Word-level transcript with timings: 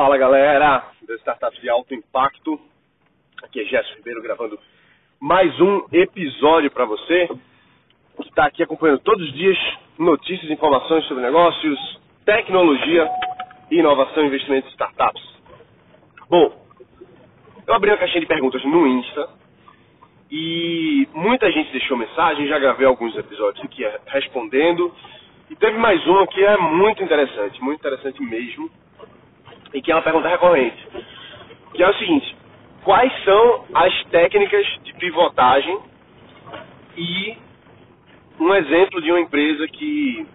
Fala 0.00 0.16
galera 0.16 0.82
das 1.06 1.18
startups 1.18 1.60
de 1.60 1.68
alto 1.68 1.92
impacto. 1.92 2.58
Aqui 3.42 3.60
é 3.60 3.64
Gerson 3.66 3.96
Ribeiro 3.96 4.22
gravando 4.22 4.58
mais 5.20 5.60
um 5.60 5.82
episódio 5.92 6.70
para 6.70 6.86
você 6.86 7.28
que 8.16 8.28
está 8.28 8.46
aqui 8.46 8.62
acompanhando 8.62 9.00
todos 9.00 9.22
os 9.28 9.34
dias 9.34 9.58
notícias 9.98 10.48
e 10.48 10.54
informações 10.54 11.04
sobre 11.04 11.22
negócios, 11.22 12.00
tecnologia, 12.24 13.10
inovação 13.70 14.24
e 14.24 14.28
investimento 14.28 14.68
em 14.68 14.70
startups. 14.70 15.22
Bom, 16.30 16.50
eu 17.66 17.74
abri 17.74 17.90
uma 17.90 17.98
caixinha 17.98 18.22
de 18.22 18.26
perguntas 18.26 18.64
no 18.64 18.86
Insta 18.86 19.28
e 20.30 21.06
muita 21.12 21.52
gente 21.52 21.72
deixou 21.72 21.98
mensagem, 21.98 22.48
já 22.48 22.58
gravei 22.58 22.86
alguns 22.86 23.14
episódios 23.18 23.62
aqui 23.62 23.86
respondendo 24.06 24.94
e 25.50 25.56
teve 25.56 25.76
mais 25.76 26.02
uma 26.06 26.26
que 26.26 26.42
é 26.42 26.56
muito 26.56 27.02
interessante, 27.02 27.62
muito 27.62 27.80
interessante 27.80 28.22
mesmo 28.22 28.70
e 29.72 29.80
que 29.80 29.90
é 29.90 29.94
uma 29.94 30.02
pergunta 30.02 30.28
recorrente, 30.28 30.86
que 31.74 31.82
é 31.82 31.88
o 31.88 31.94
seguinte: 31.94 32.36
quais 32.84 33.12
são 33.24 33.64
as 33.74 34.04
técnicas 34.06 34.66
de 34.82 34.94
pivotagem 34.94 35.78
e 36.96 37.36
um 38.38 38.54
exemplo 38.54 39.00
de 39.02 39.10
uma 39.10 39.20
empresa 39.20 39.66
que 39.68 40.26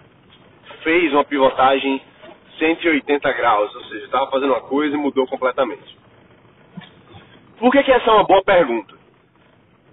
fez 0.84 1.12
uma 1.12 1.24
pivotagem 1.24 2.02
180 2.60 3.32
graus, 3.34 3.76
ou 3.76 3.84
seja, 3.86 4.06
estava 4.06 4.30
fazendo 4.30 4.52
uma 4.52 4.62
coisa 4.62 4.96
e 4.96 5.00
mudou 5.00 5.28
completamente. 5.28 5.98
Por 7.58 7.72
que, 7.72 7.84
que 7.84 7.92
essa 7.92 8.10
é 8.10 8.14
uma 8.14 8.24
boa 8.24 8.44
pergunta? 8.44 8.94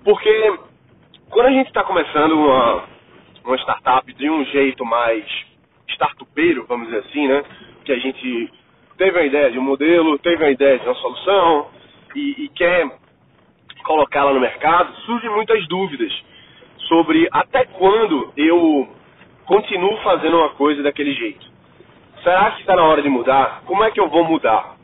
Porque 0.05 0.59
quando 1.31 1.47
a 1.47 1.53
gente 1.53 1.69
está 1.69 1.83
começando 1.85 2.33
uma, 2.33 2.85
uma 3.45 3.57
startup 3.57 4.13
de 4.13 4.29
um 4.29 4.45
jeito 4.47 4.85
mais 4.85 5.25
startupeiro, 5.89 6.67
vamos 6.67 6.89
dizer 6.89 7.01
assim, 7.01 7.29
né? 7.29 7.43
Que 7.85 7.93
a 7.93 7.99
gente 7.99 8.53
teve 8.97 9.19
a 9.19 9.25
ideia 9.25 9.51
de 9.51 9.59
um 9.59 9.63
modelo, 9.63 10.19
teve 10.19 10.45
a 10.45 10.51
ideia 10.51 10.79
de 10.79 10.87
uma 10.87 10.95
solução 10.95 11.69
e, 12.15 12.45
e 12.45 12.49
quer 12.51 12.91
colocá-la 13.85 14.33
no 14.33 14.41
mercado, 14.41 14.95
surgem 15.07 15.31
muitas 15.31 15.67
dúvidas 15.69 16.13
sobre 16.89 17.29
até 17.33 17.65
quando 17.65 18.33
eu 18.37 18.89
continuo 19.45 19.97
fazendo 19.99 20.37
uma 20.37 20.51
coisa 20.51 20.83
daquele 20.83 21.13
jeito. 21.15 21.45
Será 22.23 22.53
que 22.53 22.61
está 22.61 22.77
na 22.77 22.85
hora 22.85 23.03
de 23.03 23.09
mudar? 23.09 23.63
Como 23.67 23.83
é 23.83 23.91
que 23.91 24.01
eu 24.01 24.09
vou 24.09 24.25
mudar? 24.25 24.77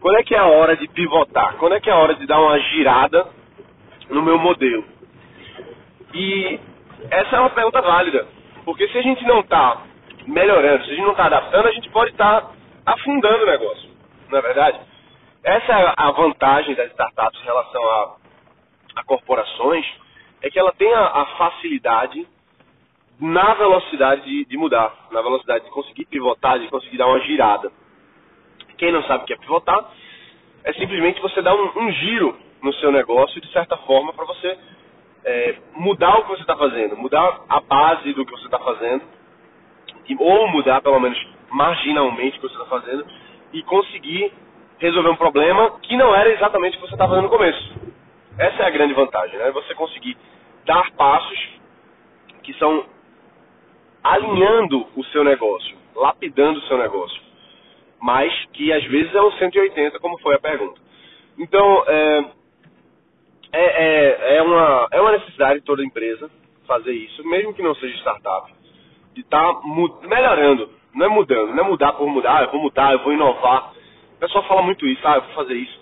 Quando 0.00 0.18
é 0.18 0.22
que 0.24 0.34
é 0.34 0.38
a 0.38 0.46
hora 0.46 0.76
de 0.76 0.88
pivotar? 0.88 1.54
Quando 1.58 1.76
é 1.76 1.80
que 1.80 1.88
é 1.88 1.92
a 1.92 1.96
hora 1.96 2.14
de 2.14 2.26
dar 2.26 2.40
uma 2.40 2.58
girada 2.58 3.28
no 4.10 4.20
meu 4.20 4.36
modelo? 4.36 4.84
E 6.12 6.58
essa 7.10 7.36
é 7.36 7.40
uma 7.40 7.50
pergunta 7.50 7.80
válida, 7.80 8.26
porque 8.64 8.88
se 8.88 8.98
a 8.98 9.02
gente 9.02 9.24
não 9.24 9.40
está 9.40 9.82
melhorando, 10.26 10.84
se 10.84 10.90
a 10.90 10.94
gente 10.94 11.04
não 11.04 11.12
está 11.12 11.26
adaptando, 11.26 11.68
a 11.68 11.72
gente 11.72 11.88
pode 11.90 12.10
estar 12.10 12.40
tá 12.40 12.50
afundando 12.84 13.44
o 13.44 13.46
negócio, 13.46 13.90
não 14.30 14.38
é 14.38 14.42
verdade? 14.42 14.80
Essa 15.44 15.72
é 15.72 15.94
a 15.96 16.10
vantagem 16.12 16.74
das 16.74 16.90
startups 16.92 17.40
em 17.40 17.44
relação 17.44 17.82
a, 17.84 18.16
a 18.96 19.04
corporações, 19.04 19.86
é 20.40 20.50
que 20.50 20.58
ela 20.58 20.72
tem 20.72 20.92
a, 20.92 21.04
a 21.04 21.26
facilidade 21.36 22.26
na 23.20 23.54
velocidade 23.54 24.22
de, 24.22 24.44
de, 24.44 24.56
mudar, 24.56 24.92
na 25.12 25.22
velocidade 25.22 25.64
de 25.64 25.70
conseguir 25.70 26.06
pivotar, 26.06 26.58
de 26.58 26.68
conseguir 26.68 26.96
dar 26.96 27.06
uma 27.06 27.20
girada. 27.20 27.70
Quem 28.78 28.90
não 28.90 29.02
sabe 29.04 29.22
o 29.22 29.26
que 29.26 29.32
é 29.32 29.36
pivotar, 29.36 29.90
é 30.64 30.72
simplesmente 30.72 31.20
você 31.20 31.40
dar 31.42 31.54
um, 31.54 31.70
um 31.76 31.92
giro 31.92 32.36
no 32.62 32.72
seu 32.74 32.90
negócio, 32.90 33.40
de 33.40 33.52
certa 33.52 33.76
forma, 33.78 34.12
para 34.12 34.24
você 34.24 34.58
é, 35.24 35.56
mudar 35.74 36.18
o 36.18 36.22
que 36.22 36.30
você 36.30 36.42
está 36.42 36.56
fazendo, 36.56 36.96
mudar 36.96 37.42
a 37.48 37.60
base 37.60 38.12
do 38.12 38.24
que 38.24 38.32
você 38.32 38.44
está 38.44 38.58
fazendo, 38.58 39.02
ou 40.18 40.48
mudar, 40.48 40.80
pelo 40.82 41.00
menos, 41.00 41.18
marginalmente 41.52 42.38
o 42.38 42.40
que 42.40 42.48
você 42.48 42.54
está 42.54 42.66
fazendo 42.66 43.06
e 43.52 43.62
conseguir 43.62 44.32
resolver 44.78 45.10
um 45.10 45.16
problema 45.16 45.78
que 45.80 45.96
não 45.96 46.14
era 46.14 46.30
exatamente 46.30 46.76
o 46.76 46.80
que 46.80 46.86
você 46.86 46.94
estava 46.94 47.10
fazendo 47.10 47.24
no 47.24 47.36
começo. 47.36 47.72
Essa 48.38 48.62
é 48.62 48.66
a 48.66 48.70
grande 48.70 48.94
vantagem, 48.94 49.38
né? 49.38 49.50
Você 49.52 49.74
conseguir 49.74 50.16
dar 50.64 50.90
passos 50.92 51.48
que 52.42 52.52
são 52.54 52.84
alinhando 54.02 54.86
o 54.96 55.04
seu 55.04 55.22
negócio, 55.22 55.76
lapidando 55.94 56.58
o 56.58 56.62
seu 56.62 56.78
negócio, 56.78 57.22
mas 58.00 58.32
que 58.52 58.72
às 58.72 58.82
vezes 58.84 59.14
é 59.14 59.22
um 59.22 59.30
180, 59.32 60.00
como 60.00 60.18
foi 60.18 60.34
a 60.34 60.40
pergunta. 60.40 60.80
Então, 61.38 61.84
é, 61.86 62.24
é, 63.52 63.64
é, 63.64 64.36
é, 64.38 64.42
uma, 64.42 64.88
é 64.90 65.00
uma 65.00 65.12
necessidade 65.12 65.60
de 65.60 65.66
toda 65.66 65.84
empresa 65.84 66.30
fazer 66.66 66.92
isso, 66.92 67.22
mesmo 67.28 67.54
que 67.54 67.62
não 67.62 67.74
seja 67.76 67.96
startup, 67.98 68.52
de 69.14 69.20
estar 69.20 69.54
tá 69.54 69.60
melhorando 70.08 70.81
não 70.94 71.06
é 71.06 71.08
mudando, 71.08 71.54
não 71.54 71.64
é 71.64 71.68
mudar 71.68 71.92
por 71.94 72.06
mudar, 72.08 72.42
eu 72.42 72.50
vou 72.50 72.60
mudar, 72.60 72.92
eu 72.92 72.98
vou 73.00 73.12
inovar. 73.12 73.72
O 74.16 74.20
pessoal 74.20 74.44
fala 74.44 74.62
muito 74.62 74.86
isso, 74.86 75.00
ah, 75.06 75.16
eu 75.16 75.22
vou 75.22 75.34
fazer 75.34 75.54
isso. 75.54 75.80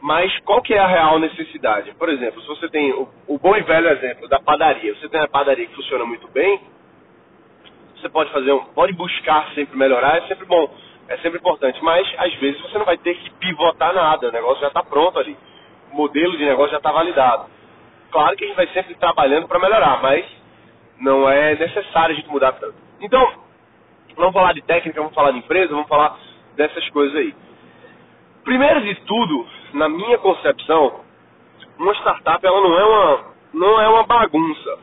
Mas 0.00 0.36
qual 0.40 0.62
que 0.62 0.74
é 0.74 0.78
a 0.78 0.86
real 0.86 1.18
necessidade? 1.18 1.92
Por 1.94 2.08
exemplo, 2.08 2.40
se 2.40 2.48
você 2.48 2.68
tem 2.68 2.92
o, 2.92 3.08
o 3.26 3.38
bom 3.38 3.56
e 3.56 3.62
velho 3.62 3.88
exemplo 3.88 4.28
da 4.28 4.38
padaria, 4.38 4.94
você 4.94 5.08
tem 5.08 5.20
uma 5.20 5.28
padaria 5.28 5.66
que 5.66 5.74
funciona 5.74 6.04
muito 6.04 6.28
bem, 6.28 6.60
você 7.96 8.08
pode 8.08 8.30
fazer 8.30 8.52
um, 8.52 8.64
pode 8.66 8.92
buscar 8.92 9.52
sempre 9.54 9.76
melhorar, 9.76 10.18
é 10.18 10.20
sempre 10.28 10.46
bom, 10.46 10.72
é 11.08 11.16
sempre 11.18 11.38
importante, 11.38 11.82
mas 11.82 12.06
às 12.18 12.32
vezes 12.34 12.60
você 12.60 12.78
não 12.78 12.84
vai 12.84 12.96
ter 12.96 13.14
que 13.16 13.30
pivotar 13.30 13.92
nada, 13.92 14.28
o 14.28 14.32
negócio 14.32 14.60
já 14.60 14.68
está 14.68 14.82
pronto 14.84 15.18
ali, 15.18 15.36
o 15.92 15.96
modelo 15.96 16.36
de 16.36 16.44
negócio 16.44 16.70
já 16.70 16.76
está 16.76 16.92
validado. 16.92 17.46
Claro 18.10 18.36
que 18.36 18.44
a 18.44 18.46
gente 18.46 18.56
vai 18.56 18.68
sempre 18.68 18.94
trabalhando 18.94 19.48
para 19.48 19.58
melhorar, 19.58 20.00
mas 20.00 20.24
não 21.00 21.28
é 21.28 21.56
necessário 21.56 22.14
a 22.14 22.16
gente 22.16 22.28
mudar 22.28 22.52
tanto. 22.52 22.74
Então, 23.00 23.47
Vamos 24.18 24.32
falar 24.32 24.52
de 24.52 24.62
técnica, 24.62 25.00
vamos 25.00 25.14
falar 25.14 25.30
de 25.30 25.38
empresa, 25.38 25.68
vamos 25.68 25.86
falar 25.88 26.18
dessas 26.56 26.90
coisas 26.90 27.16
aí. 27.16 27.32
Primeiro 28.42 28.80
de 28.82 28.96
tudo, 29.02 29.46
na 29.74 29.88
minha 29.88 30.18
concepção, 30.18 31.04
uma 31.78 31.94
startup 31.94 32.44
ela 32.44 32.60
não 32.60 32.76
é 32.76 32.84
uma, 32.84 33.24
não 33.54 33.80
é 33.80 33.88
uma 33.88 34.02
bagunça. 34.02 34.78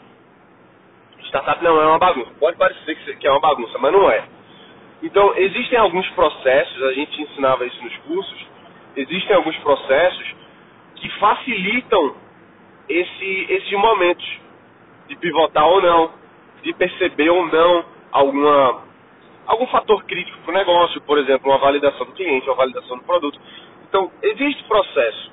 Startup 1.25 1.61
não 1.61 1.81
é 1.81 1.85
uma 1.85 1.99
bagunça. 1.99 2.31
Pode 2.39 2.55
parecer 2.55 2.95
que 3.17 3.27
é 3.27 3.31
uma 3.31 3.41
bagunça, 3.41 3.77
mas 3.77 3.91
não 3.91 4.09
é. 4.09 4.23
Então, 5.03 5.35
existem 5.35 5.77
alguns 5.77 6.07
processos, 6.11 6.81
a 6.83 6.93
gente 6.93 7.21
ensinava 7.21 7.65
isso 7.65 7.83
nos 7.83 7.97
cursos, 7.97 8.47
existem 8.95 9.35
alguns 9.35 9.57
processos 9.57 10.35
que 10.95 11.09
facilitam 11.19 12.15
esse, 12.87 13.47
esses 13.49 13.71
momentos 13.73 14.39
de 15.09 15.15
pivotar 15.17 15.67
ou 15.67 15.81
não, 15.81 16.11
de 16.63 16.73
perceber 16.73 17.29
ou 17.29 17.45
não 17.47 17.85
alguma 18.13 18.85
algum 19.45 19.67
fator 19.67 20.03
crítico 20.05 20.37
para 20.39 20.51
o 20.51 20.57
negócio, 20.57 21.01
por 21.01 21.17
exemplo, 21.17 21.51
uma 21.51 21.57
validação 21.57 22.05
do 22.05 22.13
cliente, 22.13 22.47
uma 22.47 22.55
validação 22.55 22.97
do 22.97 23.03
produto. 23.03 23.39
Então, 23.87 24.11
existe 24.21 24.63
processo, 24.65 25.31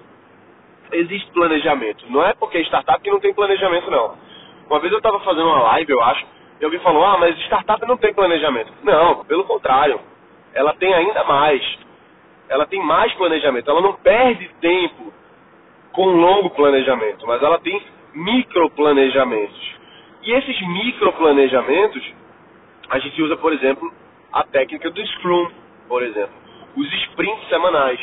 existe 0.92 1.30
planejamento. 1.32 2.04
Não 2.10 2.24
é 2.24 2.34
porque 2.34 2.58
é 2.58 2.62
startup 2.62 3.00
que 3.02 3.10
não 3.10 3.20
tem 3.20 3.34
planejamento, 3.34 3.90
não. 3.90 4.16
Uma 4.68 4.80
vez 4.80 4.92
eu 4.92 4.98
estava 4.98 5.20
fazendo 5.20 5.46
uma 5.46 5.62
live, 5.62 5.92
eu 5.92 6.02
acho, 6.02 6.24
e 6.60 6.64
alguém 6.64 6.80
falou, 6.80 7.04
ah, 7.04 7.18
mas 7.18 7.36
startup 7.40 7.84
não 7.86 7.96
tem 7.96 8.14
planejamento. 8.14 8.72
Não, 8.84 9.24
pelo 9.24 9.44
contrário. 9.44 10.00
Ela 10.54 10.72
tem 10.74 10.94
ainda 10.94 11.24
mais. 11.24 11.60
Ela 12.48 12.66
tem 12.66 12.80
mais 12.80 13.12
planejamento. 13.14 13.68
Ela 13.68 13.80
não 13.80 13.94
perde 13.94 14.48
tempo 14.60 15.12
com 15.92 16.06
longo 16.06 16.50
planejamento, 16.50 17.26
mas 17.26 17.42
ela 17.42 17.58
tem 17.58 17.82
microplanejamentos. 18.14 19.72
E 20.22 20.32
esses 20.32 20.60
microplanejamentos 20.68 22.14
a 22.92 22.98
gente 22.98 23.22
usa, 23.22 23.38
por 23.38 23.54
exemplo, 23.54 23.90
a 24.30 24.44
técnica 24.44 24.90
do 24.90 25.06
Scrum, 25.06 25.50
por 25.88 26.02
exemplo. 26.02 26.34
Os 26.76 26.92
sprints 27.04 27.48
semanais. 27.48 27.98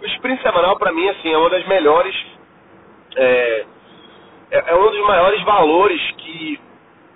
O 0.00 0.06
sprint 0.06 0.40
semanal, 0.42 0.78
para 0.78 0.92
mim, 0.92 1.08
assim, 1.08 1.32
é 1.32 1.36
uma 1.36 1.50
das 1.50 1.66
melhores. 1.66 2.14
É, 3.16 3.66
é, 4.52 4.70
é 4.70 4.76
um 4.76 4.90
dos 4.92 5.06
maiores 5.08 5.42
valores 5.42 6.00
que 6.18 6.60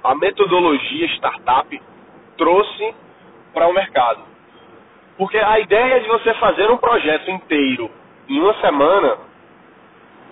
a 0.02 0.16
metodologia 0.16 1.06
startup 1.14 1.82
trouxe 2.36 2.94
para 3.54 3.68
o 3.68 3.72
mercado. 3.72 4.24
Porque 5.16 5.38
a 5.38 5.60
ideia 5.60 6.00
de 6.00 6.08
você 6.08 6.34
fazer 6.34 6.68
um 6.72 6.76
projeto 6.76 7.30
inteiro 7.30 7.88
em 8.28 8.40
uma 8.40 8.54
semana 8.54 9.16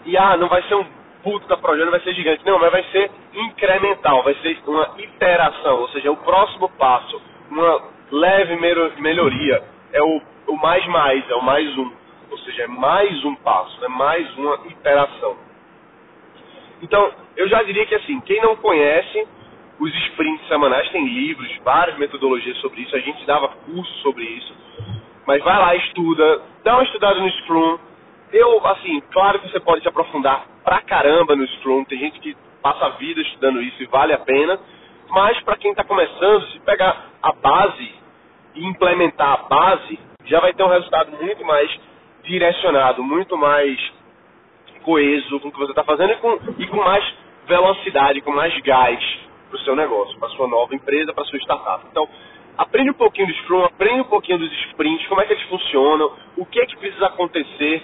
e 0.04 0.16
ah, 0.16 0.36
não 0.36 0.48
vai 0.48 0.60
ser 0.64 0.74
um 0.74 0.84
puto 1.22 1.46
da 1.48 1.56
projeto, 1.56 1.84
não 1.84 1.92
vai 1.92 2.00
ser 2.00 2.14
gigante, 2.14 2.44
não, 2.44 2.58
mas 2.58 2.72
vai 2.72 2.84
ser 2.84 3.10
incremental, 3.34 4.22
vai 4.22 4.34
ser 4.36 4.58
uma 4.66 4.94
iteração, 4.98 5.80
ou 5.80 5.88
seja, 5.88 6.10
o 6.10 6.16
próximo 6.16 6.68
passo, 6.70 7.20
uma 7.50 7.82
leve 8.10 8.56
melhoria. 8.56 9.62
É 9.92 10.02
o, 10.02 10.20
o 10.48 10.56
mais 10.56 10.86
mais, 10.86 11.28
é 11.28 11.34
o 11.34 11.42
mais 11.42 11.78
um. 11.78 11.90
Ou 12.30 12.38
seja, 12.38 12.62
é 12.62 12.66
mais 12.66 13.24
um 13.24 13.34
passo, 13.36 13.84
é 13.84 13.88
mais 13.88 14.36
uma 14.36 14.60
iteração. 14.68 15.36
Então, 16.82 17.12
eu 17.36 17.48
já 17.48 17.62
diria 17.62 17.84
que 17.86 17.94
assim, 17.94 18.20
quem 18.20 18.40
não 18.40 18.56
conhece 18.56 19.26
os 19.78 19.94
sprints 20.08 20.46
semanais, 20.46 20.88
tem 20.90 21.06
livros, 21.06 21.50
várias 21.64 21.98
metodologias 21.98 22.56
sobre 22.58 22.82
isso, 22.82 22.94
a 22.94 23.00
gente 23.00 23.24
dava 23.24 23.48
curso 23.48 23.92
sobre 24.02 24.24
isso. 24.24 24.54
Mas 25.26 25.42
vai 25.42 25.58
lá, 25.58 25.74
estuda, 25.74 26.42
dá 26.62 26.74
uma 26.74 26.84
estudada 26.84 27.18
no 27.18 27.30
Scrum. 27.30 27.78
Eu, 28.32 28.66
assim, 28.66 29.00
claro 29.10 29.40
que 29.40 29.50
você 29.50 29.60
pode 29.60 29.82
se 29.82 29.88
aprofundar 29.88 30.49
pra 30.64 30.80
caramba 30.82 31.34
no 31.36 31.46
Scrum, 31.46 31.84
tem 31.84 31.98
gente 31.98 32.20
que 32.20 32.36
passa 32.62 32.86
a 32.86 32.90
vida 32.90 33.20
estudando 33.20 33.62
isso 33.62 33.82
e 33.82 33.86
vale 33.86 34.12
a 34.12 34.18
pena. 34.18 34.58
Mas 35.08 35.40
para 35.40 35.56
quem 35.56 35.70
está 35.72 35.84
começando, 35.84 36.46
se 36.52 36.60
pegar 36.60 37.10
a 37.22 37.32
base 37.32 37.92
e 38.54 38.64
implementar 38.64 39.32
a 39.32 39.48
base, 39.48 39.98
já 40.24 40.40
vai 40.40 40.52
ter 40.52 40.62
um 40.62 40.68
resultado 40.68 41.10
muito 41.20 41.44
mais 41.44 41.70
direcionado, 42.22 43.02
muito 43.02 43.36
mais 43.36 43.78
coeso 44.82 45.40
com 45.40 45.48
o 45.48 45.52
que 45.52 45.58
você 45.58 45.72
está 45.72 45.84
fazendo 45.84 46.12
e 46.12 46.16
com, 46.16 46.38
e 46.58 46.66
com 46.66 46.76
mais 46.76 47.04
velocidade, 47.46 48.20
com 48.20 48.32
mais 48.32 48.56
gás 48.60 48.98
para 49.48 49.56
o 49.56 49.60
seu 49.60 49.74
negócio, 49.74 50.18
para 50.18 50.28
sua 50.30 50.46
nova 50.46 50.74
empresa, 50.74 51.12
para 51.12 51.24
sua 51.24 51.38
startup. 51.40 51.84
Então, 51.90 52.08
aprende 52.56 52.90
um 52.90 52.94
pouquinho 52.94 53.26
do 53.26 53.34
Scrum, 53.34 53.64
aprende 53.64 54.00
um 54.00 54.04
pouquinho 54.04 54.38
dos 54.38 54.52
sprints, 54.68 55.06
como 55.08 55.20
é 55.20 55.26
que 55.26 55.32
eles 55.32 55.44
funcionam, 55.48 56.12
o 56.36 56.46
que 56.46 56.60
é 56.60 56.66
que 56.66 56.76
precisa 56.76 57.06
acontecer. 57.06 57.82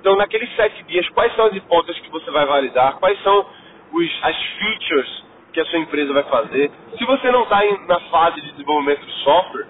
Então, 0.00 0.16
naqueles 0.16 0.54
sete 0.54 0.82
dias, 0.84 1.08
quais 1.10 1.34
são 1.34 1.46
as 1.46 1.54
hipóteses 1.54 2.00
que 2.00 2.10
você 2.10 2.30
vai 2.30 2.46
validar, 2.46 2.98
quais 2.98 3.20
são 3.22 3.46
os, 3.92 4.18
as 4.22 4.36
features 4.36 5.24
que 5.52 5.60
a 5.60 5.64
sua 5.66 5.78
empresa 5.78 6.12
vai 6.12 6.22
fazer. 6.24 6.70
Se 6.96 7.04
você 7.04 7.30
não 7.30 7.42
está 7.42 7.60
na 7.86 8.00
fase 8.10 8.40
de 8.40 8.52
desenvolvimento 8.52 9.04
de 9.04 9.12
software, 9.24 9.66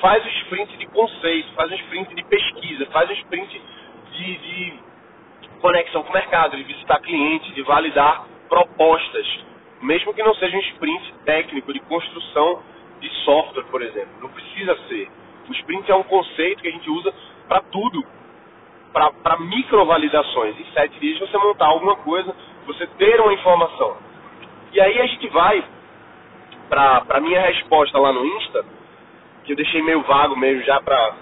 faz 0.00 0.24
o 0.24 0.28
sprint 0.28 0.76
de 0.76 0.86
conceito, 0.86 1.52
faz 1.54 1.70
um 1.70 1.74
sprint 1.76 2.14
de 2.14 2.24
pesquisa, 2.24 2.86
faz 2.86 3.08
um 3.08 3.14
sprint 3.14 3.62
de, 4.12 4.36
de 4.36 4.74
conexão 5.60 6.02
com 6.02 6.10
o 6.10 6.12
mercado, 6.12 6.56
de 6.56 6.64
visitar 6.64 7.00
cliente, 7.00 7.52
de 7.52 7.62
validar 7.62 8.26
propostas, 8.48 9.26
mesmo 9.80 10.12
que 10.12 10.22
não 10.22 10.34
seja 10.34 10.56
um 10.56 10.60
sprint 10.60 11.14
técnico 11.24 11.72
de 11.72 11.80
construção 11.80 12.62
de 13.00 13.08
software, 13.24 13.64
por 13.64 13.80
exemplo. 13.80 14.10
Não 14.20 14.28
precisa 14.28 14.76
ser. 14.88 15.08
O 15.48 15.52
sprint 15.52 15.90
é 15.90 15.94
um 15.94 16.02
conceito 16.02 16.62
que 16.62 16.68
a 16.68 16.72
gente 16.72 16.90
usa 16.90 17.14
para 17.48 17.60
tudo, 17.62 18.04
para 18.92 19.38
microvalidações. 19.40 20.58
Em 20.58 20.64
sete 20.72 20.98
dias 21.00 21.18
você 21.18 21.36
montar 21.38 21.66
alguma 21.66 21.96
coisa, 21.96 22.34
você 22.66 22.86
ter 22.98 23.20
uma 23.20 23.32
informação. 23.32 23.96
E 24.72 24.80
aí 24.80 25.00
a 25.00 25.06
gente 25.06 25.28
vai 25.28 25.64
para 26.68 27.04
a 27.10 27.20
minha 27.20 27.40
resposta 27.40 27.98
lá 27.98 28.12
no 28.12 28.24
Insta, 28.24 28.64
que 29.44 29.52
eu 29.52 29.56
deixei 29.56 29.82
meio 29.82 30.02
vago 30.02 30.36
mesmo 30.36 30.62
já 30.62 30.80
para 30.80 31.14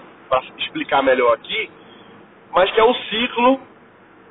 explicar 0.57 1.01
melhor 1.01 1.33
aqui, 1.33 1.69
mas 2.53 2.71
que 2.71 2.79
é 2.79 2.83
o 2.83 2.93
ciclo 2.93 3.59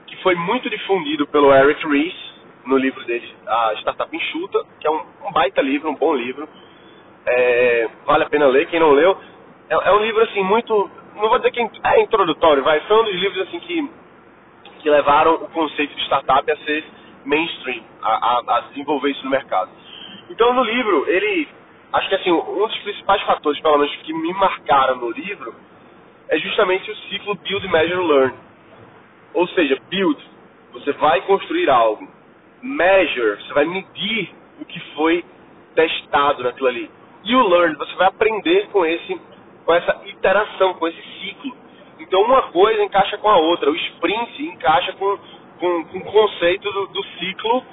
que 0.07 0.17
foi 0.23 0.35
muito 0.35 0.69
difundido 0.69 1.27
pelo 1.27 1.55
Eric 1.55 1.87
Ries 1.87 2.15
no 2.65 2.77
livro 2.77 3.03
dele, 3.05 3.35
A 3.47 3.75
Startup 3.77 4.15
Enxuta, 4.15 4.65
que 4.81 4.87
é 4.87 4.91
um, 4.91 5.03
um 5.27 5.33
baita 5.33 5.63
livro, 5.63 5.91
um 5.91 5.95
bom 5.95 6.15
livro. 6.15 6.49
É, 7.27 7.89
vale 8.07 8.25
a 8.25 8.29
pena 8.29 8.47
ler, 8.47 8.67
quem 8.69 8.81
não 8.81 8.91
leu. 8.91 9.17
É, 9.69 9.75
é, 9.75 9.93
um 9.93 10.03
livro 10.03 10.23
assim 10.23 10.43
muito, 10.43 10.91
não 11.21 11.29
vou 11.29 11.39
dizer 11.39 11.51
que 11.51 11.61
é 11.61 12.01
introdutório, 12.03 12.63
vai, 12.63 12.81
foi 12.81 13.01
um 13.01 13.05
dos 13.05 13.15
livros 13.15 13.49
assim 13.49 13.61
que, 13.61 13.91
que 14.81 14.91
levaram 14.91 15.35
o 15.35 15.49
conceito 15.49 15.95
de 15.95 16.03
startup 16.03 16.51
a 16.51 16.57
ser 16.57 16.85
mainstream, 17.25 17.83
a, 18.03 18.11
a, 18.11 18.57
a 18.57 18.61
desenvolver 18.69 19.11
isso 19.11 19.25
no 19.25 19.31
mercado. 19.31 19.71
Então 20.31 20.53
no 20.55 20.63
livro, 20.63 21.05
ele, 21.09 21.49
acho 21.93 22.09
que 22.09 22.15
assim, 22.15 22.33
um 22.33 22.67
dos 22.67 22.79
principais 22.79 23.23
fatores, 23.23 23.61
pelo 23.61 23.79
menos, 23.79 23.95
que 23.97 24.13
me 24.13 24.33
marcaram 24.35 24.97
no 24.97 25.11
livro, 25.11 25.55
é 26.29 26.39
justamente 26.39 26.91
o 26.91 26.97
ciclo 27.09 27.35
Build, 27.35 27.69
Measure, 27.69 28.07
Learn 28.07 28.51
ou 29.35 29.47
seja, 29.49 29.81
build, 29.89 30.21
você 30.73 30.93
vai 30.93 31.21
construir 31.23 31.69
algo. 31.71 32.07
Measure, 32.63 33.43
você 33.43 33.53
vai 33.53 33.65
medir 33.65 34.31
o 34.61 34.65
que 34.65 34.81
foi 34.95 35.25
testado 35.75 36.43
naquilo 36.43 36.69
ali. 36.69 36.91
E 37.25 37.35
o 37.35 37.49
learn, 37.49 37.77
você 37.77 37.95
vai 37.95 38.09
aprender 38.09 38.69
com 38.69 38.85
esse 38.85 39.21
com 39.65 39.75
essa 39.75 40.01
iteração, 40.07 40.75
com 40.75 40.89
esse 40.89 41.03
ciclo. 41.21 41.57
Então 41.99 42.23
uma 42.23 42.43
coisa 42.51 42.83
encaixa 42.83 43.19
com 43.19 43.29
a 43.29 43.37
outra. 43.37 43.71
O 43.71 43.77
sprint 43.77 44.43
encaixa 44.43 44.93
com, 44.95 45.19
com, 45.59 45.85
com 45.85 45.99
o 45.99 46.05
conceito 46.05 46.71
do, 46.73 46.87
do 46.89 47.05
ciclo 47.19 47.65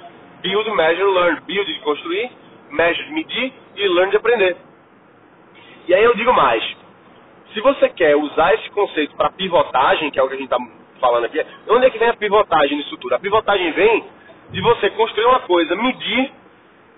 build, 0.42 0.70
measure, 0.74 1.10
learn. 1.12 1.40
Build 1.46 1.72
de 1.72 1.80
construir, 1.80 2.30
measure 2.70 3.06
de 3.06 3.12
medir 3.12 3.52
e 3.76 3.88
learn 3.88 4.10
de 4.10 4.16
aprender. 4.16 4.56
E 5.86 5.94
aí 5.94 6.04
eu 6.04 6.14
digo 6.14 6.32
mais. 6.32 6.62
Se 7.52 7.60
você 7.60 7.88
quer 7.88 8.14
usar 8.16 8.54
esse 8.54 8.68
conceito 8.70 9.16
para 9.16 9.30
pivotagem, 9.30 10.10
que 10.10 10.18
é 10.18 10.22
o 10.22 10.28
que 10.28 10.34
a 10.34 10.36
gente 10.36 10.52
está 10.52 10.58
falando 11.00 11.24
aqui, 11.24 11.44
onde 11.68 11.86
é 11.86 11.90
que 11.90 11.98
vem 11.98 12.08
a 12.08 12.14
pivotagem 12.14 12.76
nisso 12.76 12.96
tudo? 12.98 13.14
A 13.14 13.18
pivotagem 13.18 13.72
vem 13.72 14.04
de 14.50 14.60
você 14.60 14.90
construir 14.90 15.24
uma 15.24 15.40
coisa, 15.40 15.74
medir 15.74 16.30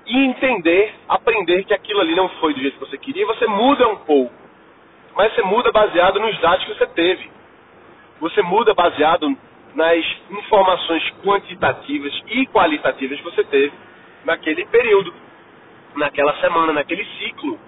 e 0.06 0.24
entender, 0.26 0.92
aprender 1.08 1.64
que 1.64 1.74
aquilo 1.74 2.00
ali 2.00 2.14
não 2.14 2.28
foi 2.40 2.52
do 2.52 2.60
jeito 2.60 2.78
que 2.78 2.86
você 2.86 2.98
queria, 2.98 3.22
e 3.22 3.26
você 3.26 3.46
muda 3.46 3.88
um 3.88 3.96
pouco. 3.96 4.34
Mas 5.20 5.34
você 5.34 5.42
muda 5.42 5.70
baseado 5.70 6.18
nos 6.18 6.40
dados 6.40 6.64
que 6.64 6.72
você 6.72 6.86
teve. 6.86 7.30
Você 8.20 8.40
muda 8.40 8.72
baseado 8.72 9.36
nas 9.74 10.02
informações 10.30 11.12
quantitativas 11.22 12.10
e 12.26 12.46
qualitativas 12.46 13.18
que 13.18 13.24
você 13.24 13.44
teve 13.44 13.70
naquele 14.24 14.64
período, 14.64 15.12
naquela 15.94 16.34
semana, 16.40 16.72
naquele 16.72 17.04
ciclo. 17.18 17.58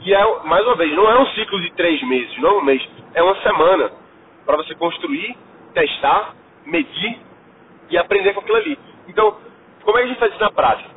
E 0.00 0.12
é, 0.12 0.44
mais 0.44 0.62
uma 0.66 0.74
vez, 0.74 0.94
não 0.94 1.10
é 1.10 1.18
um 1.18 1.26
ciclo 1.28 1.58
de 1.62 1.72
três 1.72 2.02
meses, 2.02 2.36
não 2.36 2.50
é 2.50 2.52
um 2.58 2.64
mês, 2.64 2.86
é 3.14 3.22
uma 3.22 3.36
semana 3.36 3.90
para 4.44 4.58
você 4.58 4.74
construir 4.74 5.34
testar, 5.72 6.34
medir 6.66 7.18
e 7.88 7.96
aprender 7.96 8.34
com 8.34 8.40
aquilo 8.40 8.58
ali. 8.58 8.78
Então, 9.08 9.38
como 9.84 9.96
é 9.96 10.02
que 10.02 10.04
a 10.04 10.08
gente 10.08 10.20
faz 10.20 10.32
isso 10.32 10.42
na 10.42 10.50
prática? 10.50 10.90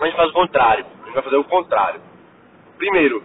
A 0.00 0.04
gente 0.04 0.16
faz 0.16 0.30
o 0.30 0.32
contrário. 0.32 0.84
A 0.84 1.04
gente 1.04 1.14
vai 1.14 1.22
fazer 1.22 1.36
o 1.36 1.44
contrário. 1.44 2.00
Primeiro, 2.76 3.22